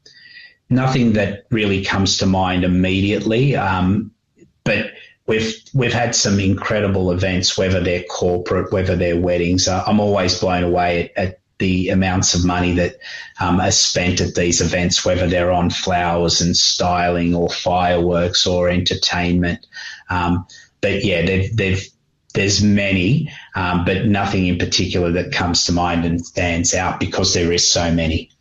nothing 0.73 1.13
that 1.15 1.47
really 1.51 1.85
comes 1.85 2.19
to 2.19 2.27
mind 2.27 2.65
immediately, 2.65 3.57
um, 3.57 4.11
but 4.65 4.93
we've 5.27 5.55
we've 5.75 5.93
had 5.93 6.15
some 6.15 6.41
incredible 6.41 7.13
events, 7.13 7.57
whether 7.57 7.81
they're 7.81 8.05
corporate, 8.05 8.73
whether 8.73 8.97
they're 8.97 9.21
weddings. 9.21 9.69
Uh, 9.69 9.85
I'm 9.87 10.01
always 10.01 10.39
blown 10.39 10.65
away 10.65 11.11
at, 11.17 11.29
at, 11.29 11.39
the 11.59 11.91
amounts 11.91 12.35
of 12.35 12.45
money 12.45 12.73
that 12.73 12.97
um, 13.39 13.61
are 13.61 13.71
spent 13.71 14.21
at 14.21 14.35
these 14.35 14.61
events, 14.61 15.05
whether 15.05 15.29
they're 15.29 15.53
on 15.53 15.71
flowers 15.71 16.41
and 16.41 16.57
styling, 16.57 17.37
or 17.37 17.49
fireworks, 17.49 18.49
or 18.49 18.69
entertainment. 18.69 19.65
Um, 20.11 20.45
but 20.81 21.05
yeah, 21.05 21.25
they've 21.25 21.57
they've 21.57 21.87
there's 22.35 22.65
many, 22.65 23.31
um, 23.55 23.85
but 23.85 24.07
nothing 24.07 24.49
in 24.49 24.59
particular 24.59 25.13
that 25.13 25.31
comes 25.33 25.67
to 25.67 25.73
mind 25.73 26.05
and 26.05 26.25
stands 26.25 26.75
out 26.75 26.99
because 26.99 27.33
there 27.33 27.53
is 27.53 27.71
so 27.71 27.93
many. 27.93 28.32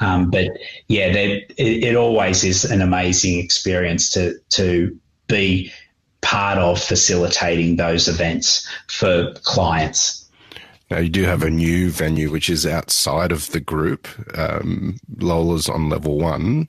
Um, 0.00 0.30
but 0.30 0.48
yeah, 0.88 1.06
it, 1.06 1.52
it, 1.56 1.96
always 1.96 2.44
is 2.44 2.64
an 2.64 2.82
amazing 2.82 3.38
experience 3.38 4.10
to 4.10 4.34
to 4.50 4.98
be 5.26 5.72
part 6.20 6.58
of 6.58 6.82
facilitating 6.82 7.76
those 7.76 8.08
events 8.08 8.68
for 8.88 9.32
clients. 9.44 10.28
Now 10.90 10.98
you 10.98 11.08
do 11.08 11.22
have 11.24 11.42
a 11.42 11.50
new 11.50 11.90
venue 11.90 12.30
which 12.30 12.50
is 12.50 12.66
outside 12.66 13.32
of 13.32 13.50
the 13.50 13.60
group. 13.60 14.06
Um, 14.36 14.98
Lola's 15.18 15.68
on 15.68 15.88
level 15.88 16.18
one. 16.18 16.68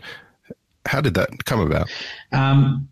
How 0.85 1.01
did 1.01 1.15
that 1.15 1.45
come 1.45 1.59
about? 1.59 1.89
Um, 2.31 2.87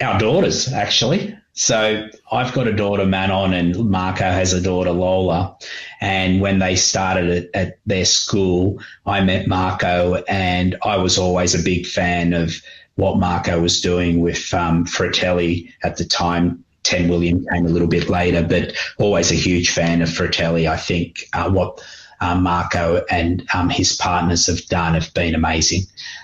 our 0.00 0.18
daughters, 0.18 0.72
actually. 0.72 1.36
So 1.60 2.08
I've 2.32 2.54
got 2.54 2.68
a 2.68 2.72
daughter, 2.72 3.04
Manon, 3.04 3.52
and 3.52 3.90
Marco 3.90 4.24
has 4.24 4.54
a 4.54 4.62
daughter, 4.62 4.92
Lola. 4.92 5.58
And 6.00 6.40
when 6.40 6.58
they 6.58 6.74
started 6.74 7.30
at, 7.30 7.50
at 7.54 7.78
their 7.84 8.06
school, 8.06 8.80
I 9.04 9.20
met 9.20 9.46
Marco, 9.46 10.24
and 10.26 10.74
I 10.82 10.96
was 10.96 11.18
always 11.18 11.54
a 11.54 11.62
big 11.62 11.86
fan 11.86 12.32
of 12.32 12.54
what 12.94 13.18
Marco 13.18 13.60
was 13.60 13.82
doing 13.82 14.22
with 14.22 14.54
um, 14.54 14.86
Fratelli 14.86 15.70
at 15.82 15.98
the 15.98 16.06
time. 16.06 16.64
10 16.84 17.10
William 17.10 17.44
came 17.52 17.66
a 17.66 17.68
little 17.68 17.88
bit 17.88 18.08
later, 18.08 18.42
but 18.42 18.74
always 18.96 19.30
a 19.30 19.34
huge 19.34 19.68
fan 19.68 20.00
of 20.00 20.10
Fratelli. 20.10 20.66
I 20.66 20.78
think 20.78 21.28
uh, 21.34 21.50
what 21.50 21.86
uh, 22.22 22.36
Marco 22.36 23.04
and 23.10 23.46
um, 23.52 23.68
his 23.68 23.94
partners 23.98 24.46
have 24.46 24.64
done 24.68 24.94
have 24.94 25.12
been 25.12 25.34
amazing. 25.34 25.82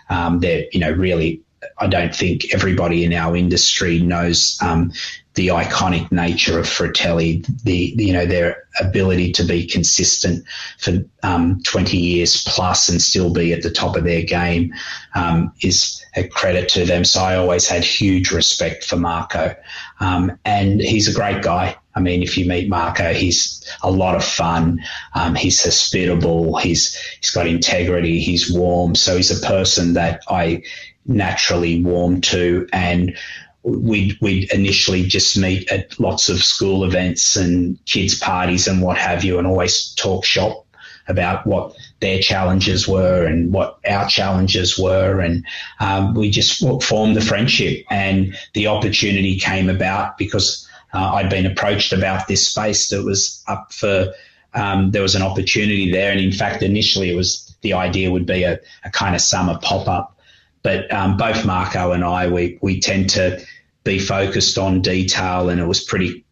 Um, 0.09 0.40
they're, 0.40 0.64
you 0.72 0.81
know, 0.81 0.92
really 0.92 1.42
I 1.79 1.87
don't 1.87 2.14
think 2.14 2.52
everybody 2.52 3.05
in 3.05 3.12
our 3.12 3.37
industry 3.37 4.00
knows 4.00 4.59
um, 4.62 4.92
the 5.35 5.48
iconic 5.48 6.11
nature 6.11 6.59
of 6.59 6.68
Fratelli, 6.68 7.44
the, 7.64 7.94
you 7.96 8.12
know 8.12 8.26
their 8.26 8.64
ability 8.81 9.33
to 9.33 9.44
be 9.44 9.66
consistent 9.66 10.44
for 10.79 11.05
um, 11.22 11.61
20 11.62 11.96
years 11.96 12.42
plus 12.44 12.88
and 12.88 13.00
still 13.00 13.33
be 13.33 13.52
at 13.52 13.62
the 13.62 13.70
top 13.70 13.96
of 13.96 14.05
their 14.05 14.22
game 14.22 14.72
um, 15.14 15.52
is 15.62 16.05
a 16.16 16.26
credit 16.26 16.68
to 16.70 16.85
them. 16.85 17.05
So 17.05 17.20
I 17.20 17.37
always 17.37 17.68
had 17.68 17.85
huge 17.85 18.31
respect 18.31 18.85
for 18.85 18.96
Marco, 18.96 19.55
um, 20.00 20.38
and 20.44 20.81
he's 20.81 21.09
a 21.09 21.14
great 21.14 21.42
guy. 21.42 21.76
I 21.96 22.00
mean, 22.00 22.22
if 22.22 22.37
you 22.37 22.46
meet 22.46 22.68
Marco, 22.68 23.14
he's 23.14 23.64
a 23.82 23.90
lot 23.90 24.14
of 24.14 24.24
fun. 24.24 24.85
Um, 25.14 25.35
he's 25.35 25.64
hospitable. 25.64 26.59
He's 26.59 26.94
he's 27.20 27.30
got 27.30 27.46
integrity. 27.46 28.20
He's 28.20 28.52
warm. 28.52 28.94
So 28.94 29.16
he's 29.16 29.30
a 29.30 29.46
person 29.46 29.94
that 29.94 30.22
I 30.28 30.62
naturally 31.06 31.82
warm 31.82 32.20
to, 32.20 32.68
and 32.72 33.16
we'd 33.62 34.18
we'd 34.20 34.52
initially 34.52 35.04
just 35.04 35.38
meet 35.38 35.72
at 35.72 35.98
lots 35.98 36.28
of 36.28 36.44
school 36.44 36.85
events 36.85 37.35
and 37.35 37.82
kids 37.87 38.18
parties 38.18 38.68
and 38.68 38.82
what 38.82 38.98
have 38.98 39.24
you, 39.24 39.38
and 39.38 39.46
always 39.46 39.94
talk 39.94 40.24
shop 40.24 40.66
about 41.09 41.46
what 41.46 41.74
their 42.00 42.18
challenges 42.20 42.87
were 42.87 43.24
and 43.24 43.52
what 43.52 43.78
our 43.88 44.09
challenges 44.09 44.78
were. 44.78 45.20
And 45.20 45.46
um, 45.80 46.14
we 46.14 46.30
just 46.30 46.62
formed 46.82 47.16
the 47.16 47.20
friendship. 47.20 47.85
And 47.90 48.37
the 48.54 48.66
opportunity 48.66 49.38
came 49.38 49.70
about 49.70 50.18
because 50.18 50.65
uh, 50.92 51.14
I'd 51.14 51.31
been 51.31 51.46
approached 51.46 51.92
about 51.92 52.29
this 52.29 52.49
space 52.49 52.88
that 52.88 53.05
was 53.05 53.42
up 53.46 53.72
for, 53.72 54.12
um, 54.55 54.90
there 54.90 55.03
was 55.03 55.14
an 55.14 55.22
opportunity 55.22 55.90
there. 55.90 56.11
And 56.11 56.20
in 56.20 56.33
fact, 56.33 56.62
initially 56.62 57.11
it 57.11 57.16
was 57.16 57.57
the 57.62 57.72
idea 57.72 58.11
would 58.11 58.27
be 58.27 58.44
a, 58.44 58.59
a 58.85 58.90
kind 58.90 59.14
of 59.14 59.20
summer 59.20 59.59
pop 59.61 59.88
up. 59.88 60.18
But 60.62 60.92
um, 60.92 61.16
both 61.16 61.44
Marco 61.44 61.92
and 61.92 62.05
I, 62.05 62.29
we, 62.29 62.59
we 62.61 62.81
tend 62.81 63.11
to 63.11 63.40
be 63.85 63.99
focused 64.01 64.59
on 64.59 64.83
detail, 64.83 65.49
and 65.49 65.61
it 65.61 65.66
was 65.66 65.83
pretty 65.83 66.25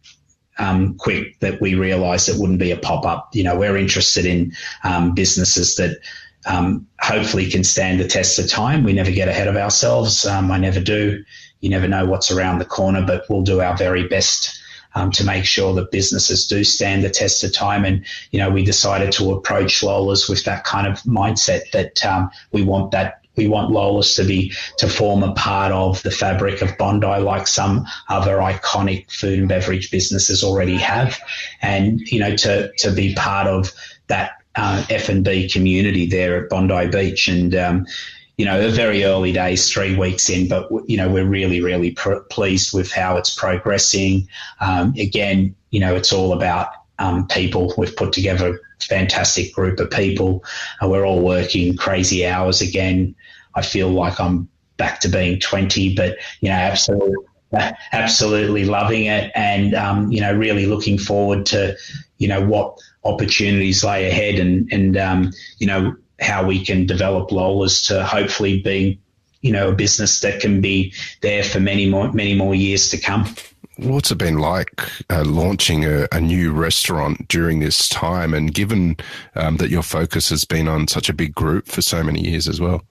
um, 0.57 0.95
quick 0.95 1.39
that 1.39 1.61
we 1.61 1.73
realised 1.73 2.29
it 2.29 2.37
wouldn't 2.37 2.59
be 2.59 2.71
a 2.71 2.77
pop 2.77 3.05
up. 3.05 3.29
You 3.33 3.43
know, 3.43 3.57
we're 3.57 3.77
interested 3.77 4.25
in 4.25 4.53
um, 4.83 5.13
businesses 5.13 5.75
that 5.77 5.97
um, 6.45 6.85
hopefully 6.99 7.49
can 7.49 7.63
stand 7.63 7.99
the 7.99 8.07
test 8.07 8.37
of 8.37 8.49
time. 8.49 8.83
We 8.83 8.93
never 8.93 9.11
get 9.11 9.27
ahead 9.29 9.47
of 9.47 9.55
ourselves. 9.55 10.25
Um, 10.25 10.51
I 10.51 10.57
never 10.57 10.79
do. 10.79 11.23
You 11.61 11.69
never 11.69 11.87
know 11.87 12.05
what's 12.05 12.31
around 12.31 12.59
the 12.59 12.65
corner, 12.65 13.05
but 13.05 13.25
we'll 13.29 13.41
do 13.41 13.61
our 13.61 13.77
very 13.77 14.07
best. 14.07 14.61
Um, 14.97 15.11
to 15.11 15.25
make 15.25 15.43
sure 15.43 15.73
that 15.73 15.91
businesses 15.91 16.47
do 16.47 16.63
stand 16.63 17.03
the 17.03 17.09
test 17.09 17.43
of 17.43 17.51
time. 17.51 17.83
And, 17.83 18.05
you 18.31 18.39
know, 18.39 18.49
we 18.49 18.63
decided 18.63 19.11
to 19.11 19.33
approach 19.33 19.83
Lola's 19.83 20.29
with 20.29 20.45
that 20.45 20.63
kind 20.63 20.87
of 20.87 20.99
mindset 21.01 21.69
that 21.71 22.05
um, 22.05 22.31
we 22.53 22.63
want 22.63 22.91
that 22.91 23.25
we 23.35 23.47
want 23.47 23.71
Lola's 23.71 24.15
to 24.15 24.23
be 24.23 24.53
to 24.77 24.87
form 24.87 25.23
a 25.23 25.33
part 25.33 25.71
of 25.71 26.01
the 26.03 26.11
fabric 26.11 26.61
of 26.61 26.77
Bondi, 26.77 27.19
like 27.19 27.47
some 27.47 27.85
other 28.09 28.37
iconic 28.37 29.11
food 29.11 29.39
and 29.39 29.49
beverage 29.49 29.91
businesses 29.91 30.43
already 30.43 30.77
have, 30.77 31.19
and 31.61 31.99
you 32.11 32.19
know 32.19 32.35
to 32.37 32.71
to 32.77 32.91
be 32.91 33.13
part 33.15 33.47
of 33.47 33.71
that 34.07 34.31
uh, 34.55 34.85
F 34.89 35.09
and 35.09 35.23
B 35.23 35.49
community 35.49 36.05
there 36.05 36.43
at 36.43 36.49
Bondi 36.49 36.87
Beach, 36.87 37.27
and 37.27 37.55
um, 37.55 37.85
you 38.37 38.45
know, 38.45 38.69
very 38.69 39.03
early 39.05 39.31
days, 39.31 39.71
three 39.71 39.95
weeks 39.95 40.29
in, 40.29 40.47
but 40.47 40.69
you 40.87 40.97
know, 40.97 41.09
we're 41.09 41.25
really, 41.25 41.61
really 41.61 41.91
pr- 41.91 42.19
pleased 42.29 42.73
with 42.73 42.91
how 42.91 43.15
it's 43.15 43.33
progressing. 43.33 44.27
Um, 44.59 44.93
again, 44.97 45.55
you 45.71 45.79
know, 45.79 45.95
it's 45.95 46.11
all 46.11 46.33
about 46.33 46.69
um, 46.99 47.27
people. 47.27 47.73
We've 47.77 47.95
put 47.95 48.11
together 48.13 48.55
a 48.55 48.83
fantastic 48.83 49.53
group 49.53 49.79
of 49.79 49.89
people. 49.89 50.43
and 50.81 50.91
we're 50.91 51.05
all 51.05 51.21
working 51.21 51.77
crazy 51.77 52.25
hours 52.25 52.61
again. 52.61 53.15
I 53.55 53.61
feel 53.61 53.89
like 53.89 54.19
I'm 54.19 54.49
back 54.77 54.99
to 55.01 55.07
being 55.07 55.39
20, 55.39 55.95
but 55.95 56.17
you 56.41 56.49
know, 56.49 56.55
absolutely, 56.55 57.25
absolutely 57.93 58.65
loving 58.65 59.05
it, 59.05 59.31
and 59.33 59.73
um, 59.75 60.11
you 60.11 60.19
know, 60.19 60.33
really 60.33 60.65
looking 60.65 60.97
forward 60.97 61.45
to 61.47 61.77
you 62.17 62.27
know 62.27 62.45
what 62.45 62.77
opportunities 63.05 63.83
lay 63.83 64.09
ahead, 64.09 64.39
and 64.39 64.67
and 64.73 64.97
um, 64.97 65.31
you 65.59 65.67
know 65.67 65.95
how 66.19 66.45
we 66.45 66.63
can 66.63 66.85
develop 66.85 67.31
Lola's 67.31 67.83
to 67.83 68.03
hopefully 68.03 68.61
being 68.61 68.99
you 69.41 69.51
know 69.51 69.69
a 69.69 69.75
business 69.75 70.19
that 70.21 70.41
can 70.41 70.61
be 70.61 70.93
there 71.21 71.43
for 71.43 71.59
many 71.59 71.87
more 71.87 72.11
many 72.11 72.33
more 72.35 72.55
years 72.55 72.89
to 72.89 72.97
come. 72.97 73.27
What's 73.77 74.09
it 74.09 74.17
been 74.17 74.37
like 74.37 74.89
uh, 75.09 75.25
launching 75.25 75.83
a, 75.83 76.07
a, 76.13 76.21
new 76.21 76.53
restaurant 76.53 77.27
during 77.27 77.59
this 77.59 77.89
time? 77.89 78.33
And 78.33 78.53
given 78.53 78.95
um, 79.35 79.57
that 79.57 79.69
your 79.69 79.83
focus 79.83 80.29
has 80.29 80.45
been 80.45 80.69
on 80.69 80.87
such 80.87 81.09
a 81.09 81.13
big 81.13 81.35
group 81.35 81.67
for 81.67 81.81
so 81.81 82.01
many 82.01 82.21
years 82.21 82.47
as 82.47 82.61
well? 82.61 82.83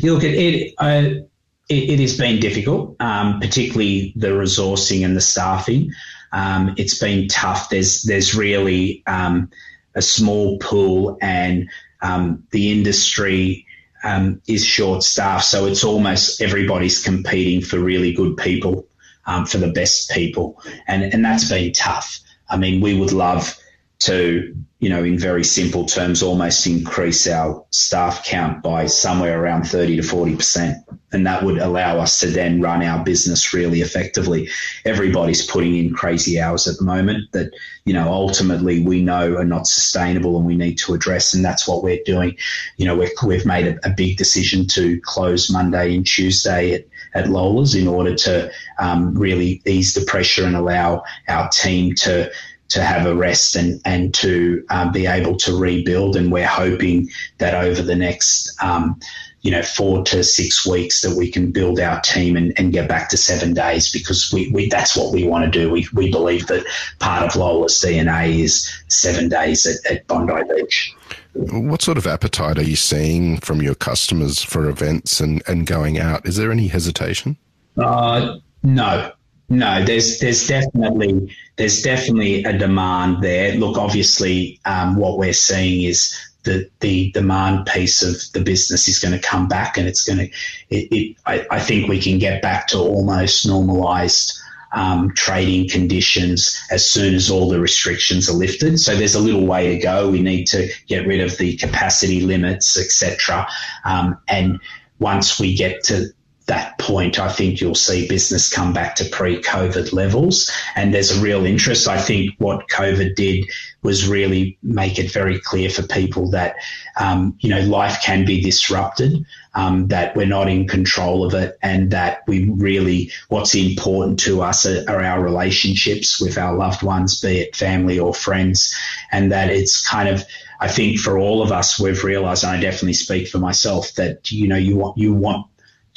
You 0.00 0.12
look 0.12 0.24
at 0.24 0.34
it, 0.34 0.74
uh, 0.76 1.24
it, 1.70 1.90
it, 1.90 1.98
has 1.98 2.18
been 2.18 2.40
difficult, 2.40 2.94
um, 3.00 3.40
particularly 3.40 4.12
the 4.16 4.28
resourcing 4.28 5.02
and 5.02 5.16
the 5.16 5.22
staffing. 5.22 5.90
Um, 6.32 6.74
it's 6.76 6.98
been 6.98 7.28
tough. 7.28 7.70
There's, 7.70 8.02
there's 8.02 8.34
really 8.34 9.02
um, 9.06 9.50
a 9.94 10.02
small 10.02 10.58
pool, 10.58 11.16
and 11.22 11.70
um, 12.02 12.44
the 12.50 12.70
industry 12.70 13.66
um, 14.04 14.40
is 14.46 14.64
short 14.64 15.02
staffed. 15.02 15.44
So 15.44 15.66
it's 15.66 15.84
almost 15.84 16.40
everybody's 16.40 17.02
competing 17.02 17.62
for 17.62 17.78
really 17.78 18.12
good 18.12 18.36
people 18.36 18.86
um, 19.26 19.46
for 19.46 19.58
the 19.58 19.68
best 19.68 20.10
people. 20.10 20.62
And, 20.86 21.02
and 21.02 21.24
that's 21.24 21.48
been 21.48 21.72
tough. 21.72 22.20
I 22.48 22.56
mean, 22.56 22.80
we 22.80 22.98
would 22.98 23.12
love 23.12 23.56
to, 24.00 24.54
you 24.78 24.88
know, 24.88 25.02
in 25.02 25.18
very 25.18 25.42
simple 25.42 25.84
terms, 25.84 26.22
almost 26.22 26.66
increase 26.66 27.26
our 27.26 27.64
staff 27.70 28.24
count 28.24 28.62
by 28.62 28.86
somewhere 28.86 29.42
around 29.42 29.64
30 29.64 29.96
to 29.96 30.02
40%. 30.02 30.76
And 31.10 31.26
that 31.26 31.42
would 31.42 31.58
allow 31.58 31.98
us 31.98 32.20
to 32.20 32.26
then 32.26 32.60
run 32.60 32.82
our 32.82 33.02
business 33.02 33.52
really 33.52 33.80
effectively. 33.80 34.48
Everybody's 34.84 35.46
putting 35.46 35.76
in 35.76 35.94
crazy 35.94 36.38
hours 36.38 36.68
at 36.68 36.76
the 36.76 36.84
moment 36.84 37.32
that, 37.32 37.50
you 37.86 37.92
know, 37.92 38.12
ultimately 38.12 38.84
we 38.84 39.02
know 39.02 39.36
are 39.36 39.44
not 39.44 39.66
sustainable 39.66 40.36
and 40.36 40.46
we 40.46 40.56
need 40.56 40.76
to 40.78 40.94
address. 40.94 41.34
And 41.34 41.44
that's 41.44 41.66
what 41.66 41.82
we're 41.82 42.02
doing. 42.04 42.36
You 42.76 42.86
know, 42.86 42.96
we 42.96 43.36
have 43.36 43.46
made 43.46 43.66
a, 43.66 43.88
a 43.88 43.90
big 43.90 44.16
decision 44.16 44.66
to 44.68 45.00
close 45.00 45.50
Monday 45.50 45.96
and 45.96 46.06
Tuesday 46.06 46.74
at 46.74 46.84
at 47.14 47.28
Lola's 47.28 47.74
in 47.74 47.88
order 47.88 48.14
to 48.14 48.50
um, 48.78 49.16
really 49.16 49.62
ease 49.66 49.94
the 49.94 50.04
pressure 50.04 50.44
and 50.44 50.56
allow 50.56 51.02
our 51.28 51.48
team 51.48 51.94
to 51.96 52.30
to 52.68 52.82
have 52.82 53.06
a 53.06 53.14
rest 53.14 53.56
and 53.56 53.80
and 53.84 54.14
to 54.14 54.64
um, 54.70 54.92
be 54.92 55.06
able 55.06 55.36
to 55.36 55.56
rebuild. 55.56 56.16
And 56.16 56.30
we're 56.30 56.46
hoping 56.46 57.08
that 57.38 57.54
over 57.54 57.82
the 57.82 57.96
next 57.96 58.54
um, 58.62 59.00
you 59.42 59.50
know 59.50 59.62
four 59.62 60.04
to 60.04 60.22
six 60.24 60.66
weeks 60.66 61.00
that 61.02 61.16
we 61.16 61.30
can 61.30 61.50
build 61.50 61.80
our 61.80 62.00
team 62.00 62.36
and, 62.36 62.52
and 62.58 62.72
get 62.72 62.88
back 62.88 63.08
to 63.10 63.16
seven 63.16 63.54
days 63.54 63.90
because 63.90 64.32
we, 64.32 64.50
we 64.50 64.68
that's 64.68 64.96
what 64.96 65.12
we 65.12 65.24
want 65.24 65.44
to 65.44 65.50
do. 65.50 65.70
We, 65.70 65.86
we 65.92 66.10
believe 66.10 66.46
that 66.48 66.64
part 66.98 67.24
of 67.24 67.36
Lola's 67.36 67.80
DNA 67.80 68.40
is 68.40 68.70
seven 68.88 69.28
days 69.28 69.66
at, 69.66 69.90
at 69.90 70.06
Bondi 70.06 70.42
Beach. 70.54 70.94
What 71.34 71.82
sort 71.82 71.98
of 71.98 72.06
appetite 72.06 72.58
are 72.58 72.64
you 72.64 72.74
seeing 72.74 73.38
from 73.38 73.62
your 73.62 73.76
customers 73.76 74.42
for 74.42 74.68
events 74.68 75.20
and, 75.20 75.42
and 75.46 75.66
going 75.66 75.98
out? 75.98 76.26
Is 76.26 76.36
there 76.36 76.50
any 76.50 76.66
hesitation? 76.66 77.36
Uh, 77.76 78.38
no, 78.64 79.12
no. 79.48 79.84
There's 79.84 80.18
there's 80.18 80.46
definitely 80.46 81.34
there's 81.56 81.82
definitely 81.82 82.44
a 82.44 82.56
demand 82.56 83.22
there. 83.22 83.54
Look, 83.54 83.76
obviously, 83.76 84.60
um, 84.64 84.96
what 84.96 85.18
we're 85.18 85.32
seeing 85.32 85.82
is 85.82 86.14
the 86.44 86.68
the 86.80 87.10
demand 87.12 87.66
piece 87.66 88.02
of 88.02 88.16
the 88.32 88.40
business 88.40 88.88
is 88.88 88.98
going 88.98 89.18
to 89.18 89.26
come 89.26 89.48
back, 89.48 89.76
and 89.78 89.88
it's 89.88 90.04
going 90.04 90.18
to. 90.18 90.24
It, 90.70 90.88
it 90.92 91.16
I, 91.26 91.46
I 91.50 91.60
think 91.60 91.88
we 91.88 92.00
can 92.00 92.18
get 92.18 92.42
back 92.42 92.68
to 92.68 92.78
almost 92.78 93.46
normalised 93.46 94.38
um, 94.72 95.12
trading 95.14 95.68
conditions 95.68 96.60
as 96.70 96.90
soon 96.90 97.14
as 97.14 97.30
all 97.30 97.48
the 97.48 97.60
restrictions 97.60 98.28
are 98.28 98.34
lifted. 98.34 98.78
So 98.78 98.96
there's 98.96 99.14
a 99.14 99.20
little 99.20 99.46
way 99.46 99.74
to 99.74 99.82
go. 99.82 100.10
We 100.10 100.20
need 100.20 100.44
to 100.46 100.68
get 100.86 101.06
rid 101.06 101.20
of 101.20 101.36
the 101.38 101.56
capacity 101.56 102.20
limits, 102.20 102.78
etc. 102.78 103.48
Um, 103.84 104.18
and 104.28 104.60
once 104.98 105.38
we 105.38 105.54
get 105.54 105.84
to 105.84 106.06
that 106.48 106.78
point, 106.78 107.18
I 107.18 107.30
think 107.30 107.60
you'll 107.60 107.74
see 107.74 108.08
business 108.08 108.52
come 108.52 108.72
back 108.72 108.96
to 108.96 109.04
pre 109.04 109.40
COVID 109.40 109.92
levels. 109.92 110.50
And 110.74 110.92
there's 110.92 111.16
a 111.16 111.20
real 111.20 111.46
interest. 111.46 111.86
I 111.86 112.00
think 112.00 112.34
what 112.38 112.68
COVID 112.68 113.14
did 113.14 113.46
was 113.82 114.08
really 114.08 114.58
make 114.62 114.98
it 114.98 115.12
very 115.12 115.38
clear 115.38 115.70
for 115.70 115.82
people 115.82 116.30
that, 116.30 116.56
um, 116.98 117.36
you 117.40 117.50
know, 117.50 117.60
life 117.60 117.98
can 118.02 118.24
be 118.24 118.40
disrupted, 118.40 119.24
um, 119.54 119.86
that 119.88 120.16
we're 120.16 120.26
not 120.26 120.48
in 120.48 120.66
control 120.66 121.24
of 121.24 121.34
it, 121.34 121.56
and 121.62 121.90
that 121.92 122.22
we 122.26 122.48
really, 122.50 123.12
what's 123.28 123.54
important 123.54 124.18
to 124.18 124.42
us 124.42 124.66
are, 124.66 124.84
are 124.88 125.02
our 125.02 125.22
relationships 125.22 126.20
with 126.20 126.38
our 126.38 126.56
loved 126.56 126.82
ones, 126.82 127.20
be 127.20 127.38
it 127.38 127.54
family 127.54 127.98
or 127.98 128.12
friends, 128.12 128.74
and 129.12 129.30
that 129.30 129.50
it's 129.50 129.86
kind 129.86 130.08
of, 130.08 130.24
I 130.60 130.68
think 130.68 130.98
for 130.98 131.18
all 131.18 131.42
of 131.42 131.52
us, 131.52 131.78
we've 131.78 132.02
realised, 132.02 132.42
and 132.42 132.56
I 132.56 132.60
definitely 132.60 132.94
speak 132.94 133.28
for 133.28 133.38
myself, 133.38 133.92
that 133.94 134.32
you 134.32 134.48
know 134.48 134.56
you 134.56 134.76
want 134.76 134.98
you 134.98 135.12
want 135.12 135.46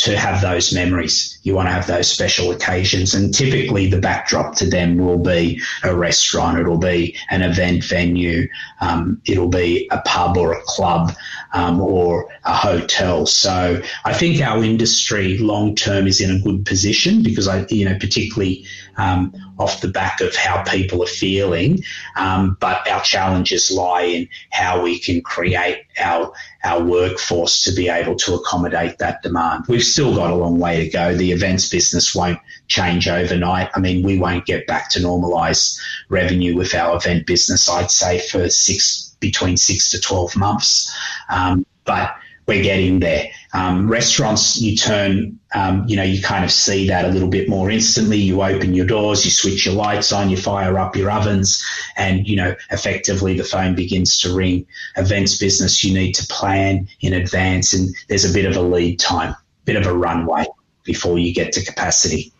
to 0.02 0.18
have 0.18 0.42
those 0.42 0.74
memories. 0.74 1.38
You 1.44 1.54
want 1.54 1.68
to 1.68 1.74
have 1.74 1.86
those 1.86 2.10
special 2.10 2.52
occasions. 2.52 3.14
And 3.14 3.32
typically 3.34 3.88
the 3.88 4.00
backdrop 4.00 4.56
to 4.56 4.70
them 4.70 4.98
will 4.98 5.20
be 5.20 5.62
a 5.84 5.96
restaurant, 5.96 6.58
it'll 6.58 6.80
be 6.80 7.16
an 7.30 7.44
event 7.44 7.84
venue, 7.84 8.48
um, 8.80 9.22
it'll 9.26 9.50
be 9.50 9.88
a 9.92 10.02
pub 10.02 10.38
or 10.38 10.54
a 10.54 10.62
club 10.64 11.14
um, 11.54 11.80
or 11.80 12.28
a 12.46 12.54
hotel. 12.54 13.28
So 13.28 13.82
I 14.04 14.14
think 14.14 14.42
our 14.42 14.64
industry 14.64 15.38
long 15.38 15.76
term 15.76 16.08
is 16.08 16.20
in 16.20 16.32
a 16.32 16.40
good 16.40 16.66
position 16.66 17.22
because 17.22 17.48
I, 17.48 17.66
you 17.70 17.88
know, 17.88 17.98
particularly 18.00 18.66
um, 18.98 19.34
off 19.60 19.82
the 19.82 19.88
back 19.88 20.22
of 20.22 20.36
how 20.36 20.64
people 20.64 21.04
are 21.04 21.08
feeling. 21.08 21.84
Um, 22.16 22.58
but 22.60 22.88
our 22.88 23.02
challenges 23.02 23.72
lie 23.72 24.04
in 24.04 24.30
how 24.52 24.82
we 24.82 25.00
can 25.00 25.22
create 25.22 25.86
our 26.00 26.34
our 26.64 26.84
workforce 26.84 27.64
to 27.64 27.74
be 27.74 27.90
able 27.90 28.16
to 28.16 28.36
accommodate 28.36 29.00
that 29.00 29.24
demand. 29.24 29.66
We've 29.68 29.84
still 29.84 30.14
got 30.16 30.30
a 30.30 30.36
long 30.36 30.60
way 30.60 30.84
to 30.84 30.90
go. 30.90 31.16
The 31.16 31.32
events 31.32 31.70
business 31.70 32.14
won't 32.14 32.40
change 32.68 33.08
overnight. 33.08 33.70
I 33.74 33.80
mean, 33.80 34.06
we 34.06 34.20
won't 34.20 34.46
get 34.46 34.68
back 34.68 34.90
to 34.92 35.02
normalized 35.02 35.80
revenue 36.10 36.56
with 36.56 36.76
our 36.76 36.98
event 36.98 37.26
business, 37.26 37.68
I'd 37.68 37.90
say, 37.90 38.20
for 38.20 38.48
six 38.50 39.16
between 39.20 39.58
six 39.58 39.90
to 39.92 40.00
12 40.00 40.36
months. 40.36 40.96
Um, 41.30 41.66
but 41.86 42.16
we're 42.48 42.64
getting 42.64 43.00
there. 43.00 43.30
Um, 43.54 43.90
restaurants, 43.90 44.60
you 44.60 44.76
turn, 44.76 45.40
um, 45.54 45.86
you 45.88 45.96
know, 45.96 46.04
you 46.04 46.22
kind 46.22 46.44
of 46.44 46.52
see 46.52 46.88
that 46.88 47.06
a 47.06 47.10
little 47.10 47.28
bit 47.28 47.48
more 47.48 47.70
instantly. 47.70 48.18
You 48.18 48.42
open 48.42 48.74
your 48.74 48.86
doors, 48.86 49.24
you 49.26 49.32
switch 49.32 49.66
your 49.66 49.76
lights 49.76 50.12
on, 50.12 50.30
you 50.30 50.38
fire 50.38 50.80
up 50.80 50.96
your 50.96 51.12
ovens, 51.12 51.64
and, 51.98 52.28
you 52.28 52.36
know, 52.36 52.56
effectively 52.72 53.38
the 53.38 53.44
phone 53.44 53.76
begins 53.76 54.18
to 54.20 54.36
ring. 54.36 54.66
Events 54.98 55.38
business, 55.38 55.84
you 55.84 55.94
need 55.94 56.14
to 56.14 56.28
plan 56.28 56.88
in 57.02 57.14
advance, 57.14 57.74
and 57.74 57.90
there's 58.08 58.30
a 58.30 58.34
bit 58.34 58.46
of 58.46 58.56
a 58.56 58.62
lead 58.62 59.00
time, 59.00 59.36
bit 59.66 59.76
of 59.76 59.86
a 59.86 59.94
runway 59.94 60.46
before 60.84 61.20
you 61.20 61.34
get 61.34 61.52
to 61.54 61.64
capacity. 61.64 62.34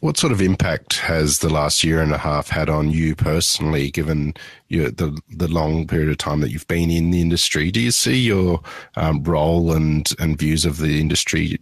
What 0.00 0.18
sort 0.18 0.32
of 0.32 0.42
impact 0.42 0.98
has 0.98 1.38
the 1.38 1.48
last 1.48 1.82
year 1.82 2.02
and 2.02 2.12
a 2.12 2.18
half 2.18 2.48
had 2.50 2.68
on 2.68 2.90
you 2.90 3.14
personally, 3.14 3.90
given 3.90 4.34
your, 4.68 4.90
the 4.90 5.18
the 5.30 5.48
long 5.48 5.86
period 5.86 6.10
of 6.10 6.18
time 6.18 6.40
that 6.40 6.50
you've 6.50 6.68
been 6.68 6.90
in 6.90 7.10
the 7.10 7.22
industry? 7.22 7.70
Do 7.70 7.80
you 7.80 7.90
see 7.90 8.20
your 8.20 8.60
um, 8.96 9.22
role 9.24 9.72
and 9.72 10.10
and 10.18 10.38
views 10.38 10.66
of 10.66 10.76
the 10.76 11.00
industry 11.00 11.58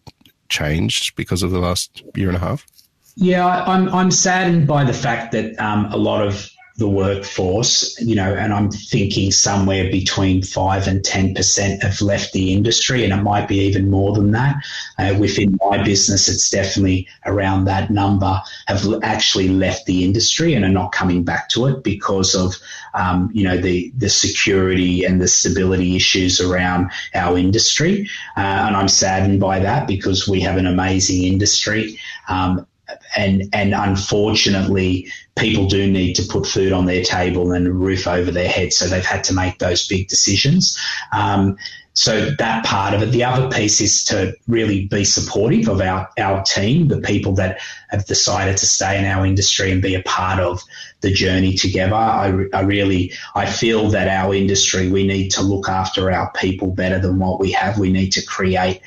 changed 0.49 1.15
because 1.15 1.45
of 1.45 1.53
the 1.53 1.61
last 1.61 2.03
year 2.17 2.29
and 2.29 2.37
a 2.37 2.41
half? 2.41 2.67
Yeah, 3.15 3.47
I'm 3.47 3.89
I'm 3.91 4.11
saddened 4.11 4.67
by 4.67 4.83
the 4.83 4.93
fact 4.93 5.31
that 5.33 5.59
um, 5.61 5.87
a 5.93 5.97
lot 5.97 6.27
of 6.27 6.51
the 6.81 6.89
workforce, 6.89 7.95
you 8.01 8.15
know, 8.15 8.35
and 8.35 8.55
I'm 8.55 8.71
thinking 8.71 9.31
somewhere 9.31 9.91
between 9.91 10.43
five 10.43 10.89
and 10.89 11.03
10% 11.03 11.83
have 11.83 12.01
left 12.01 12.33
the 12.33 12.55
industry, 12.55 13.05
and 13.05 13.13
it 13.13 13.23
might 13.23 13.47
be 13.47 13.59
even 13.59 13.91
more 13.91 14.15
than 14.15 14.33
that. 14.33 14.57
Uh, 14.99 15.15
within 15.21 15.59
my 15.69 15.83
business, 15.85 16.27
it's 16.27 16.49
definitely 16.49 17.07
around 17.27 17.67
that 17.67 17.91
number 17.91 18.41
have 18.67 18.83
actually 19.03 19.49
left 19.49 19.85
the 19.85 20.03
industry 20.05 20.55
and 20.55 20.65
are 20.65 20.71
not 20.71 20.91
coming 20.91 21.23
back 21.23 21.51
to 21.51 21.67
it 21.67 21.85
because 21.85 22.35
of, 22.35 22.57
um, 22.95 23.31
you 23.35 23.45
know, 23.45 23.59
the, 23.59 23.93
the 23.99 24.09
security 24.09 25.05
and 25.05 25.21
the 25.21 25.29
stability 25.29 25.97
issues 25.97 26.41
around 26.41 26.91
our 27.15 27.37
industry. 27.37 28.09
Uh, 28.39 28.65
and 28.67 28.75
I'm 28.75 28.89
saddened 28.89 29.39
by 29.39 29.59
that 29.59 29.87
because 29.87 30.27
we 30.27 30.41
have 30.41 30.57
an 30.57 30.67
amazing 30.67 31.25
industry. 31.25 31.99
Um, 32.29 32.67
and 33.17 33.43
and 33.53 33.75
unfortunately, 33.75 35.11
people 35.37 35.67
do 35.67 35.91
need 35.91 36.15
to 36.15 36.23
put 36.25 36.47
food 36.47 36.73
on 36.73 36.87
their 36.87 37.03
table 37.03 37.53
and 37.53 37.67
a 37.67 37.73
roof 37.73 38.07
over 38.07 38.31
their 38.31 38.49
head, 38.49 38.73
so 38.73 38.87
they've 38.87 39.05
had 39.05 39.25
to 39.25 39.35
make 39.35 39.59
those 39.59 39.87
big 39.87 40.09
decisions. 40.09 40.79
Um, 41.13 41.57
so 41.93 42.31
that 42.39 42.65
part 42.65 42.95
of 42.95 43.03
it. 43.03 43.11
The 43.11 43.25
other 43.25 43.51
piece 43.51 43.81
is 43.81 44.05
to 44.05 44.35
really 44.47 44.87
be 44.87 45.05
supportive 45.05 45.69
of 45.69 45.81
our, 45.81 46.09
our 46.19 46.43
team, 46.45 46.89
the 46.89 47.01
people 47.01 47.35
that 47.35 47.61
have 47.89 48.07
decided 48.07 48.57
to 48.59 48.67
stay 48.67 48.99
in 48.99 49.05
our 49.05 49.27
industry 49.27 49.73
and 49.73 49.83
be 49.83 49.97
a 49.97 50.03
part 50.05 50.39
of 50.39 50.63
the 51.01 51.13
journey 51.13 51.55
together. 51.55 51.95
I, 51.95 52.47
I 52.55 52.61
really, 52.61 53.13
I 53.35 53.47
feel 53.47 53.89
that 53.89 54.09
our 54.09 54.35
industry, 54.35 54.89
we 54.89 55.07
need 55.07 55.31
to 55.31 55.43
look 55.43 55.69
after 55.69 56.11
our 56.11 56.31
people 56.33 56.69
better 56.69 56.99
than 56.99 57.19
what 57.19 57.41
we 57.41 57.51
have. 57.53 57.79
We 57.79 57.91
need 57.91 58.11
to 58.13 58.25
create 58.25 58.81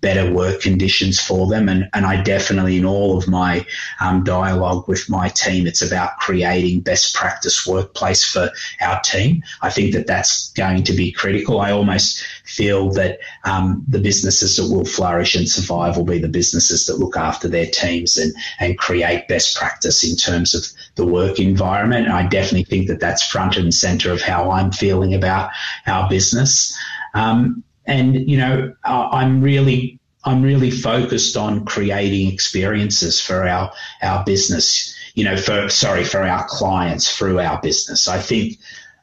better 0.00 0.32
work 0.32 0.60
conditions 0.60 1.20
for 1.20 1.46
them. 1.48 1.68
And, 1.68 1.88
and 1.92 2.06
I 2.06 2.22
definitely, 2.22 2.76
in 2.76 2.84
all 2.84 3.18
of 3.18 3.26
my 3.26 3.66
um, 4.00 4.22
dialogue 4.22 4.86
with 4.88 5.08
my 5.08 5.28
team, 5.28 5.66
it's 5.66 5.82
about 5.82 6.18
creating 6.18 6.80
best 6.80 7.14
practice 7.14 7.66
workplace 7.66 8.24
for 8.24 8.50
our 8.80 9.00
team. 9.00 9.42
I 9.60 9.70
think 9.70 9.92
that 9.94 10.06
that's 10.06 10.52
going 10.52 10.84
to 10.84 10.92
be 10.92 11.10
critical. 11.10 11.60
I 11.60 11.72
almost 11.72 12.24
feel 12.44 12.90
that 12.92 13.18
um, 13.44 13.84
the 13.88 13.98
businesses 13.98 14.56
that 14.56 14.72
will 14.72 14.84
flourish 14.84 15.34
and 15.34 15.48
survive 15.48 15.96
will 15.96 16.04
be 16.04 16.18
the 16.18 16.28
businesses 16.28 16.86
that 16.86 16.98
look 16.98 17.16
after 17.16 17.48
their 17.48 17.66
teams 17.66 18.16
and, 18.16 18.32
and 18.60 18.78
create 18.78 19.28
best 19.28 19.56
practice 19.56 20.04
in 20.08 20.16
terms 20.16 20.54
of 20.54 20.64
the 20.94 21.06
work 21.06 21.40
environment. 21.40 22.06
And 22.06 22.14
I 22.14 22.26
definitely 22.26 22.64
think 22.64 22.86
that 22.88 23.00
that's 23.00 23.26
front 23.26 23.56
and 23.56 23.74
center 23.74 24.12
of 24.12 24.22
how 24.22 24.50
I'm 24.50 24.70
feeling 24.70 25.14
about 25.14 25.50
our 25.86 26.08
business. 26.08 26.76
Um, 27.14 27.64
and 27.88 28.28
you 28.28 28.36
know 28.36 28.72
i'm 28.84 29.42
really 29.42 29.98
i'm 30.24 30.42
really 30.42 30.70
focused 30.70 31.36
on 31.36 31.64
creating 31.64 32.32
experiences 32.32 33.20
for 33.20 33.48
our 33.48 33.72
our 34.02 34.24
business 34.24 34.94
you 35.18 35.24
know 35.24 35.36
for 35.36 35.68
sorry 35.68 36.04
for 36.04 36.22
our 36.22 36.46
clients 36.46 37.10
through 37.10 37.40
our 37.40 37.60
business. 37.60 38.06
I 38.06 38.20
think 38.20 38.56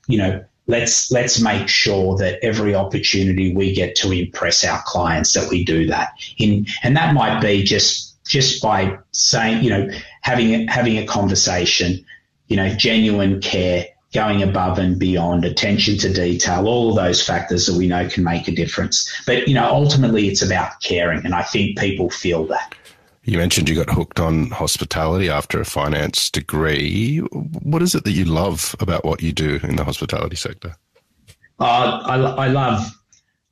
you 0.08 0.18
know 0.18 0.42
let's 0.66 1.12
let's 1.12 1.42
make 1.42 1.68
sure 1.68 2.16
that 2.18 2.40
every 2.42 2.74
opportunity 2.74 3.54
we 3.54 3.74
get 3.74 3.96
to 3.98 4.14
impress 4.14 4.64
our 4.64 4.82
clients 4.86 5.34
that 5.34 5.50
we 5.50 5.66
do 5.66 5.86
that. 5.88 6.14
In 6.38 6.68
and 6.84 6.96
that 6.96 7.14
might 7.14 7.42
be 7.42 7.64
just 7.64 8.24
just 8.24 8.62
by 8.64 8.98
saying 9.12 9.62
you 9.62 9.70
know 9.70 9.90
having 10.22 10.70
having 10.70 10.98
a 10.98 11.06
conversation 11.06 12.06
you 12.48 12.56
know 12.56 12.70
genuine 12.70 13.42
care 13.42 13.86
going 14.14 14.44
above 14.44 14.80
and 14.80 14.98
beyond, 14.98 15.44
attention 15.44 15.98
to 15.98 16.14
detail, 16.14 16.68
all 16.68 16.90
of 16.90 16.96
those 16.96 17.22
factors 17.22 17.66
that 17.66 17.78
we 17.78 17.88
know 17.88 18.08
can 18.08 18.24
make 18.24 18.48
a 18.48 18.52
difference. 18.52 19.14
But, 19.26 19.48
you 19.48 19.54
know, 19.54 19.66
ultimately 19.66 20.28
it's 20.28 20.42
about 20.42 20.80
caring. 20.82 21.26
And 21.26 21.36
I 21.36 21.44
think 21.44 21.78
people 21.78 22.10
feel 22.10 22.46
that. 22.48 22.76
You 23.24 23.40
mentioned 23.40 23.68
you 23.68 23.76
got 23.76 23.90
hooked 23.90 24.20
on 24.20 24.52
hospitality 24.52 25.30
after 25.30 25.60
a 25.60 25.66
finance 25.66 26.30
degree. 26.30 27.18
What 27.18 27.82
is 27.82 27.96
it 27.96 28.04
that 28.04 28.12
you 28.12 28.24
love 28.24 28.76
about 28.80 29.04
what 29.04 29.22
you 29.22 29.34
do 29.34 29.60
in 29.64 29.76
the 29.76 29.84
hospitality 29.84 30.36
sector? 30.36 30.76
Uh, 31.60 32.02
I, 32.06 32.16
I 32.18 32.48
love, 32.48 32.88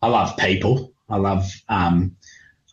I 0.01 0.07
love 0.07 0.37
people. 0.37 0.93
I 1.09 1.17
love, 1.17 1.49
um, 1.69 2.15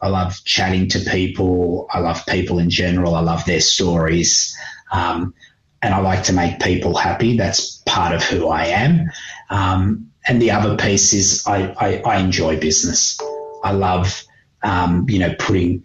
I 0.03 0.09
love 0.09 0.39
chatting 0.45 0.89
to 0.89 0.99
people. 1.01 1.89
I 1.91 2.01
love 2.01 2.25
people 2.27 2.59
in 2.59 2.69
general. 2.69 3.15
I 3.15 3.21
love 3.21 3.45
their 3.47 3.61
stories. 3.61 4.57
Um, 4.93 5.35
and 5.83 5.95
I 5.95 5.99
like 5.99 6.25
to 6.25 6.33
make 6.33 6.61
people 6.61 6.95
happy. 6.95 7.37
That's 7.37 7.77
part 7.87 8.15
of 8.15 8.23
who 8.23 8.49
I 8.49 8.67
am. 8.67 9.11
Um, 9.49 10.11
and 10.27 10.41
the 10.41 10.51
other 10.51 10.77
piece 10.77 11.13
is 11.13 11.47
I, 11.47 11.75
I, 11.79 12.03
I 12.03 12.17
enjoy 12.19 12.61
business. 12.61 13.19
I 13.65 13.73
love, 13.73 14.23
um, 14.63 15.07
you 15.09 15.19
know, 15.19 15.35
putting 15.39 15.85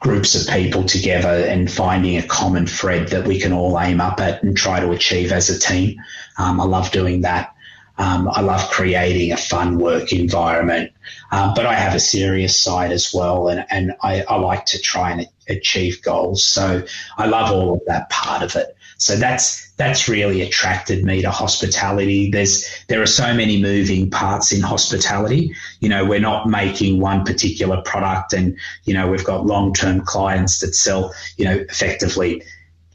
groups 0.00 0.34
of 0.34 0.52
people 0.52 0.84
together 0.84 1.28
and 1.28 1.70
finding 1.70 2.16
a 2.16 2.22
common 2.22 2.66
thread 2.66 3.08
that 3.08 3.26
we 3.26 3.40
can 3.40 3.52
all 3.52 3.78
aim 3.80 4.00
up 4.00 4.20
at 4.20 4.42
and 4.42 4.56
try 4.56 4.80
to 4.80 4.90
achieve 4.90 5.32
as 5.32 5.50
a 5.50 5.58
team. 5.58 5.98
Um, 6.38 6.60
I 6.60 6.64
love 6.64 6.90
doing 6.90 7.22
that. 7.22 7.54
Um, 7.98 8.28
I 8.30 8.42
love 8.42 8.70
creating 8.70 9.32
a 9.32 9.36
fun 9.36 9.78
work 9.78 10.12
environment, 10.12 10.92
uh, 11.32 11.52
but 11.52 11.66
I 11.66 11.74
have 11.74 11.96
a 11.96 12.00
serious 12.00 12.56
side 12.56 12.92
as 12.92 13.12
well, 13.12 13.48
and, 13.48 13.66
and 13.70 13.92
I, 14.02 14.22
I 14.22 14.36
like 14.36 14.66
to 14.66 14.78
try 14.78 15.10
and 15.10 15.26
achieve 15.48 16.00
goals. 16.02 16.44
So 16.44 16.84
I 17.16 17.26
love 17.26 17.50
all 17.50 17.74
of 17.74 17.80
that 17.88 18.08
part 18.08 18.44
of 18.44 18.54
it. 18.54 18.76
So 18.98 19.14
that's 19.14 19.70
that's 19.74 20.08
really 20.08 20.42
attracted 20.42 21.04
me 21.04 21.22
to 21.22 21.30
hospitality. 21.30 22.30
There's 22.30 22.68
there 22.88 23.00
are 23.00 23.06
so 23.06 23.32
many 23.32 23.62
moving 23.62 24.10
parts 24.10 24.50
in 24.52 24.60
hospitality. 24.60 25.54
You 25.80 25.88
know, 25.88 26.04
we're 26.04 26.20
not 26.20 26.48
making 26.48 27.00
one 27.00 27.24
particular 27.24 27.80
product, 27.82 28.32
and 28.32 28.58
you 28.84 28.94
know 28.94 29.08
we've 29.08 29.24
got 29.24 29.46
long 29.46 29.72
term 29.72 30.00
clients 30.00 30.58
that 30.60 30.74
sell. 30.74 31.14
You 31.36 31.44
know, 31.44 31.54
effectively, 31.68 32.42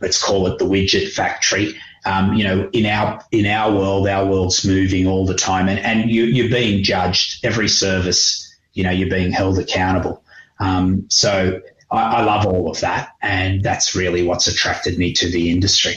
let's 0.01 0.21
call 0.21 0.45
it 0.47 0.59
the 0.59 0.65
widget 0.65 1.09
factory. 1.13 1.73
Um, 2.05 2.33
you 2.33 2.43
know, 2.43 2.69
in 2.73 2.85
our 2.85 3.23
in 3.31 3.45
our 3.45 3.73
world, 3.73 4.05
our 4.09 4.25
world's 4.25 4.65
moving 4.65 5.07
all 5.07 5.25
the 5.25 5.35
time, 5.35 5.69
and 5.69 5.79
and 5.79 6.11
you, 6.11 6.25
you're 6.25 6.49
being 6.49 6.83
judged 6.83 7.45
every 7.45 7.69
service. 7.69 8.53
You 8.73 8.83
know, 8.83 8.91
you're 8.91 9.09
being 9.09 9.31
held 9.31 9.57
accountable. 9.57 10.21
Um, 10.59 11.05
so 11.09 11.61
I, 11.93 12.17
I 12.17 12.23
love 12.23 12.45
all 12.45 12.69
of 12.69 12.79
that, 12.81 13.15
and 13.21 13.63
that's 13.63 13.95
really 13.95 14.23
what's 14.23 14.47
attracted 14.47 14.97
me 14.97 15.13
to 15.13 15.29
the 15.29 15.49
industry 15.49 15.95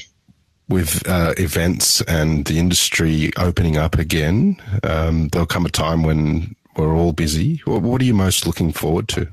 with 0.69 1.09
uh, 1.09 1.35
events 1.37 2.01
and 2.03 2.45
the 2.47 2.59
industry 2.59 3.31
opening 3.37 3.77
up 3.77 3.97
again, 3.99 4.61
um, 4.83 5.29
there'll 5.29 5.47
come 5.47 5.67
a 5.67 5.71
time 5.71 6.03
when 6.03 6.57
we're 6.77 6.95
all 6.95 7.13
busy. 7.13 7.59
What, 7.65 8.01
are 8.01 8.05
you 8.05 8.15
most 8.15 8.47
looking 8.47 8.73
forward 8.73 9.09
to? 9.09 9.29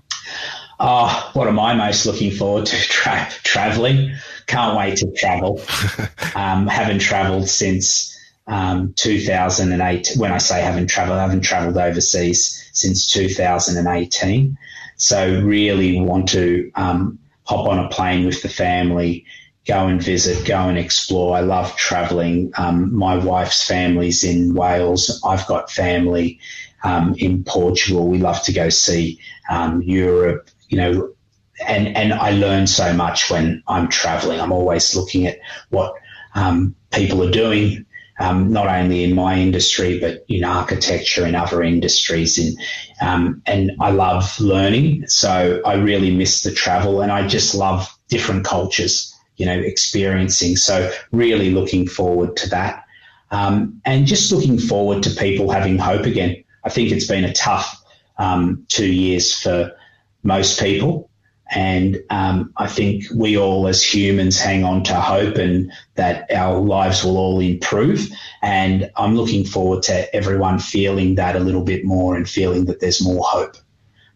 Oh, 0.80 1.32
what 1.34 1.47
am 1.47 1.60
I 1.60 1.73
most 1.73 2.06
looking 2.06 2.32
forward 2.32 2.65
to? 2.67 2.76
Tra- 2.89 3.30
traveling. 3.43 4.15
Can't 4.47 4.78
wait 4.78 4.97
to 4.97 5.12
travel. 5.13 5.62
um, 6.36 6.67
haven't 6.67 6.99
traveled 6.99 7.49
since 7.49 8.17
um, 8.47 8.93
2008. 8.95 10.13
When 10.17 10.32
I 10.32 10.38
say 10.38 10.62
haven't 10.62 10.88
traveled, 10.88 11.17
I 11.17 11.21
haven't 11.21 11.41
traveled 11.41 11.78
overseas 11.78 12.69
since 12.73 13.08
2018. 13.08 14.58
So 14.96 15.41
really 15.41 16.00
want 16.00 16.29
to 16.29 16.71
um, 16.75 17.19
hop 17.46 17.67
on 17.67 17.79
a 17.79 17.89
plane 17.89 18.25
with 18.25 18.41
the 18.41 18.50
family, 18.50 19.25
go 19.65 19.87
and 19.87 20.02
visit, 20.02 20.46
go 20.46 20.67
and 20.69 20.77
explore. 20.77 21.35
I 21.35 21.41
love 21.41 21.75
traveling. 21.75 22.52
Um, 22.58 22.96
my 22.96 23.17
wife's 23.17 23.65
family's 23.65 24.23
in 24.23 24.54
Wales. 24.54 25.21
I've 25.25 25.48
got 25.48 25.71
family 25.71 26.39
um, 26.83 27.15
in 27.17 27.44
Portugal. 27.44 28.08
We 28.08 28.17
love 28.17 28.44
to 28.44 28.54
go 28.54 28.69
see 28.69 29.19
um, 29.50 29.81
Europe, 29.81 30.50
you 30.67 30.77
know, 30.77 31.13
and, 31.65 31.96
and 31.96 32.13
I 32.13 32.31
learn 32.31 32.67
so 32.67 32.94
much 32.94 33.29
when 33.29 33.63
I'm 33.67 33.87
traveling. 33.87 34.39
I'm 34.39 34.52
always 34.52 34.96
looking 34.96 35.27
at 35.27 35.39
what 35.69 35.96
um, 36.35 36.75
people 36.91 37.23
are 37.23 37.31
doing 37.31 37.85
um, 38.19 38.51
not 38.51 38.67
only 38.67 39.03
in 39.03 39.15
my 39.15 39.37
industry, 39.37 39.99
but 39.99 40.23
in 40.27 40.43
architecture 40.43 41.25
and 41.25 41.35
other 41.35 41.63
industries. 41.63 42.37
In, 42.37 42.55
um, 43.01 43.41
and 43.45 43.71
I 43.79 43.91
love 43.91 44.39
learning. 44.39 45.07
So 45.07 45.61
I 45.65 45.75
really 45.75 46.15
miss 46.15 46.43
the 46.43 46.51
travel 46.51 47.01
and 47.01 47.11
I 47.11 47.27
just 47.27 47.55
love 47.55 47.89
different 48.07 48.45
cultures, 48.45 49.13
you 49.37 49.45
know, 49.45 49.59
experiencing. 49.59 50.55
So 50.55 50.91
really 51.11 51.51
looking 51.51 51.87
forward 51.87 52.37
to 52.37 52.49
that. 52.49 52.83
Um, 53.31 53.81
and 53.83 54.05
just 54.05 54.31
looking 54.31 54.59
forward 54.59 55.01
to 55.03 55.09
people 55.09 55.49
having 55.49 55.79
hope 55.79 56.05
again. 56.05 56.43
I 56.63 56.69
think 56.69 56.91
it's 56.91 57.07
been 57.07 57.23
a 57.23 57.33
tough 57.33 57.83
um, 58.17 58.65
two 58.69 58.91
years 58.91 59.33
for 59.35 59.71
most 60.21 60.59
people. 60.59 61.09
And 61.56 62.04
um, 62.10 62.51
I 62.58 62.67
think 62.67 63.06
we 63.15 63.37
all, 63.37 63.67
as 63.67 63.83
humans, 63.83 64.39
hang 64.39 64.63
on 64.63 64.83
to 64.85 64.95
hope 64.95 65.35
and 65.35 65.71
that 65.95 66.31
our 66.31 66.60
lives 66.60 67.04
will 67.04 67.17
all 67.17 67.39
improve. 67.39 68.10
And 68.41 68.91
I'm 68.97 69.15
looking 69.15 69.45
forward 69.45 69.83
to 69.83 70.13
everyone 70.15 70.58
feeling 70.58 71.15
that 71.15 71.35
a 71.35 71.39
little 71.39 71.63
bit 71.63 71.85
more 71.85 72.15
and 72.15 72.27
feeling 72.27 72.65
that 72.65 72.79
there's 72.79 73.04
more 73.04 73.23
hope. 73.23 73.56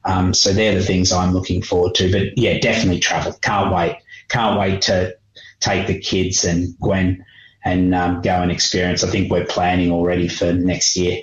Um, 0.06 0.34
so 0.34 0.52
they're 0.52 0.74
the 0.74 0.84
things 0.84 1.12
I'm 1.12 1.34
looking 1.34 1.62
forward 1.62 1.94
to. 1.96 2.12
But 2.12 2.38
yeah, 2.38 2.58
definitely 2.60 3.00
travel. 3.00 3.34
Can't 3.42 3.74
wait. 3.74 3.98
Can't 4.30 4.60
wait 4.60 4.82
to 4.84 5.16
take 5.60 5.88
the 5.88 6.00
kids 6.00 6.44
and 6.44 6.78
Gwen 6.80 7.24
and 7.64 7.94
um, 7.94 8.22
go 8.22 8.42
and 8.42 8.52
experience. 8.52 9.04
I 9.04 9.10
think 9.10 9.32
we're 9.32 9.46
planning 9.46 9.92
already 9.92 10.28
for 10.28 10.54
next 10.54 10.96
year. 10.96 11.22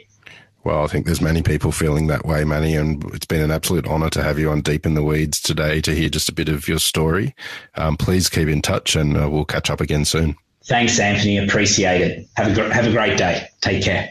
Well, 0.64 0.82
I 0.82 0.86
think 0.86 1.04
there's 1.04 1.20
many 1.20 1.42
people 1.42 1.72
feeling 1.72 2.06
that 2.06 2.24
way, 2.24 2.42
Manny, 2.44 2.74
and 2.74 3.04
it's 3.12 3.26
been 3.26 3.42
an 3.42 3.50
absolute 3.50 3.86
honour 3.86 4.08
to 4.10 4.22
have 4.22 4.38
you 4.38 4.50
on 4.50 4.62
Deep 4.62 4.86
in 4.86 4.94
the 4.94 5.02
Weeds 5.02 5.38
today 5.38 5.82
to 5.82 5.94
hear 5.94 6.08
just 6.08 6.30
a 6.30 6.32
bit 6.32 6.48
of 6.48 6.66
your 6.66 6.78
story. 6.78 7.34
Um, 7.74 7.98
please 7.98 8.30
keep 8.30 8.48
in 8.48 8.62
touch, 8.62 8.96
and 8.96 9.14
uh, 9.16 9.28
we'll 9.28 9.44
catch 9.44 9.68
up 9.68 9.82
again 9.82 10.06
soon. 10.06 10.36
Thanks, 10.64 10.98
Anthony. 10.98 11.36
Appreciate 11.36 12.00
it. 12.00 12.26
Have 12.36 12.52
a 12.52 12.54
gr- 12.54 12.72
have 12.72 12.86
a 12.86 12.90
great 12.90 13.18
day. 13.18 13.46
Take 13.60 13.84
care. 13.84 14.10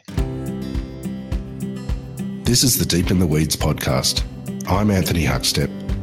This 2.44 2.64
is 2.64 2.78
the 2.78 2.86
Deep 2.86 3.10
in 3.10 3.18
the 3.18 3.26
Weeds 3.26 3.56
podcast. 3.56 4.24
I'm 4.70 4.92
Anthony 4.92 5.26
Huckstep. 5.26 5.83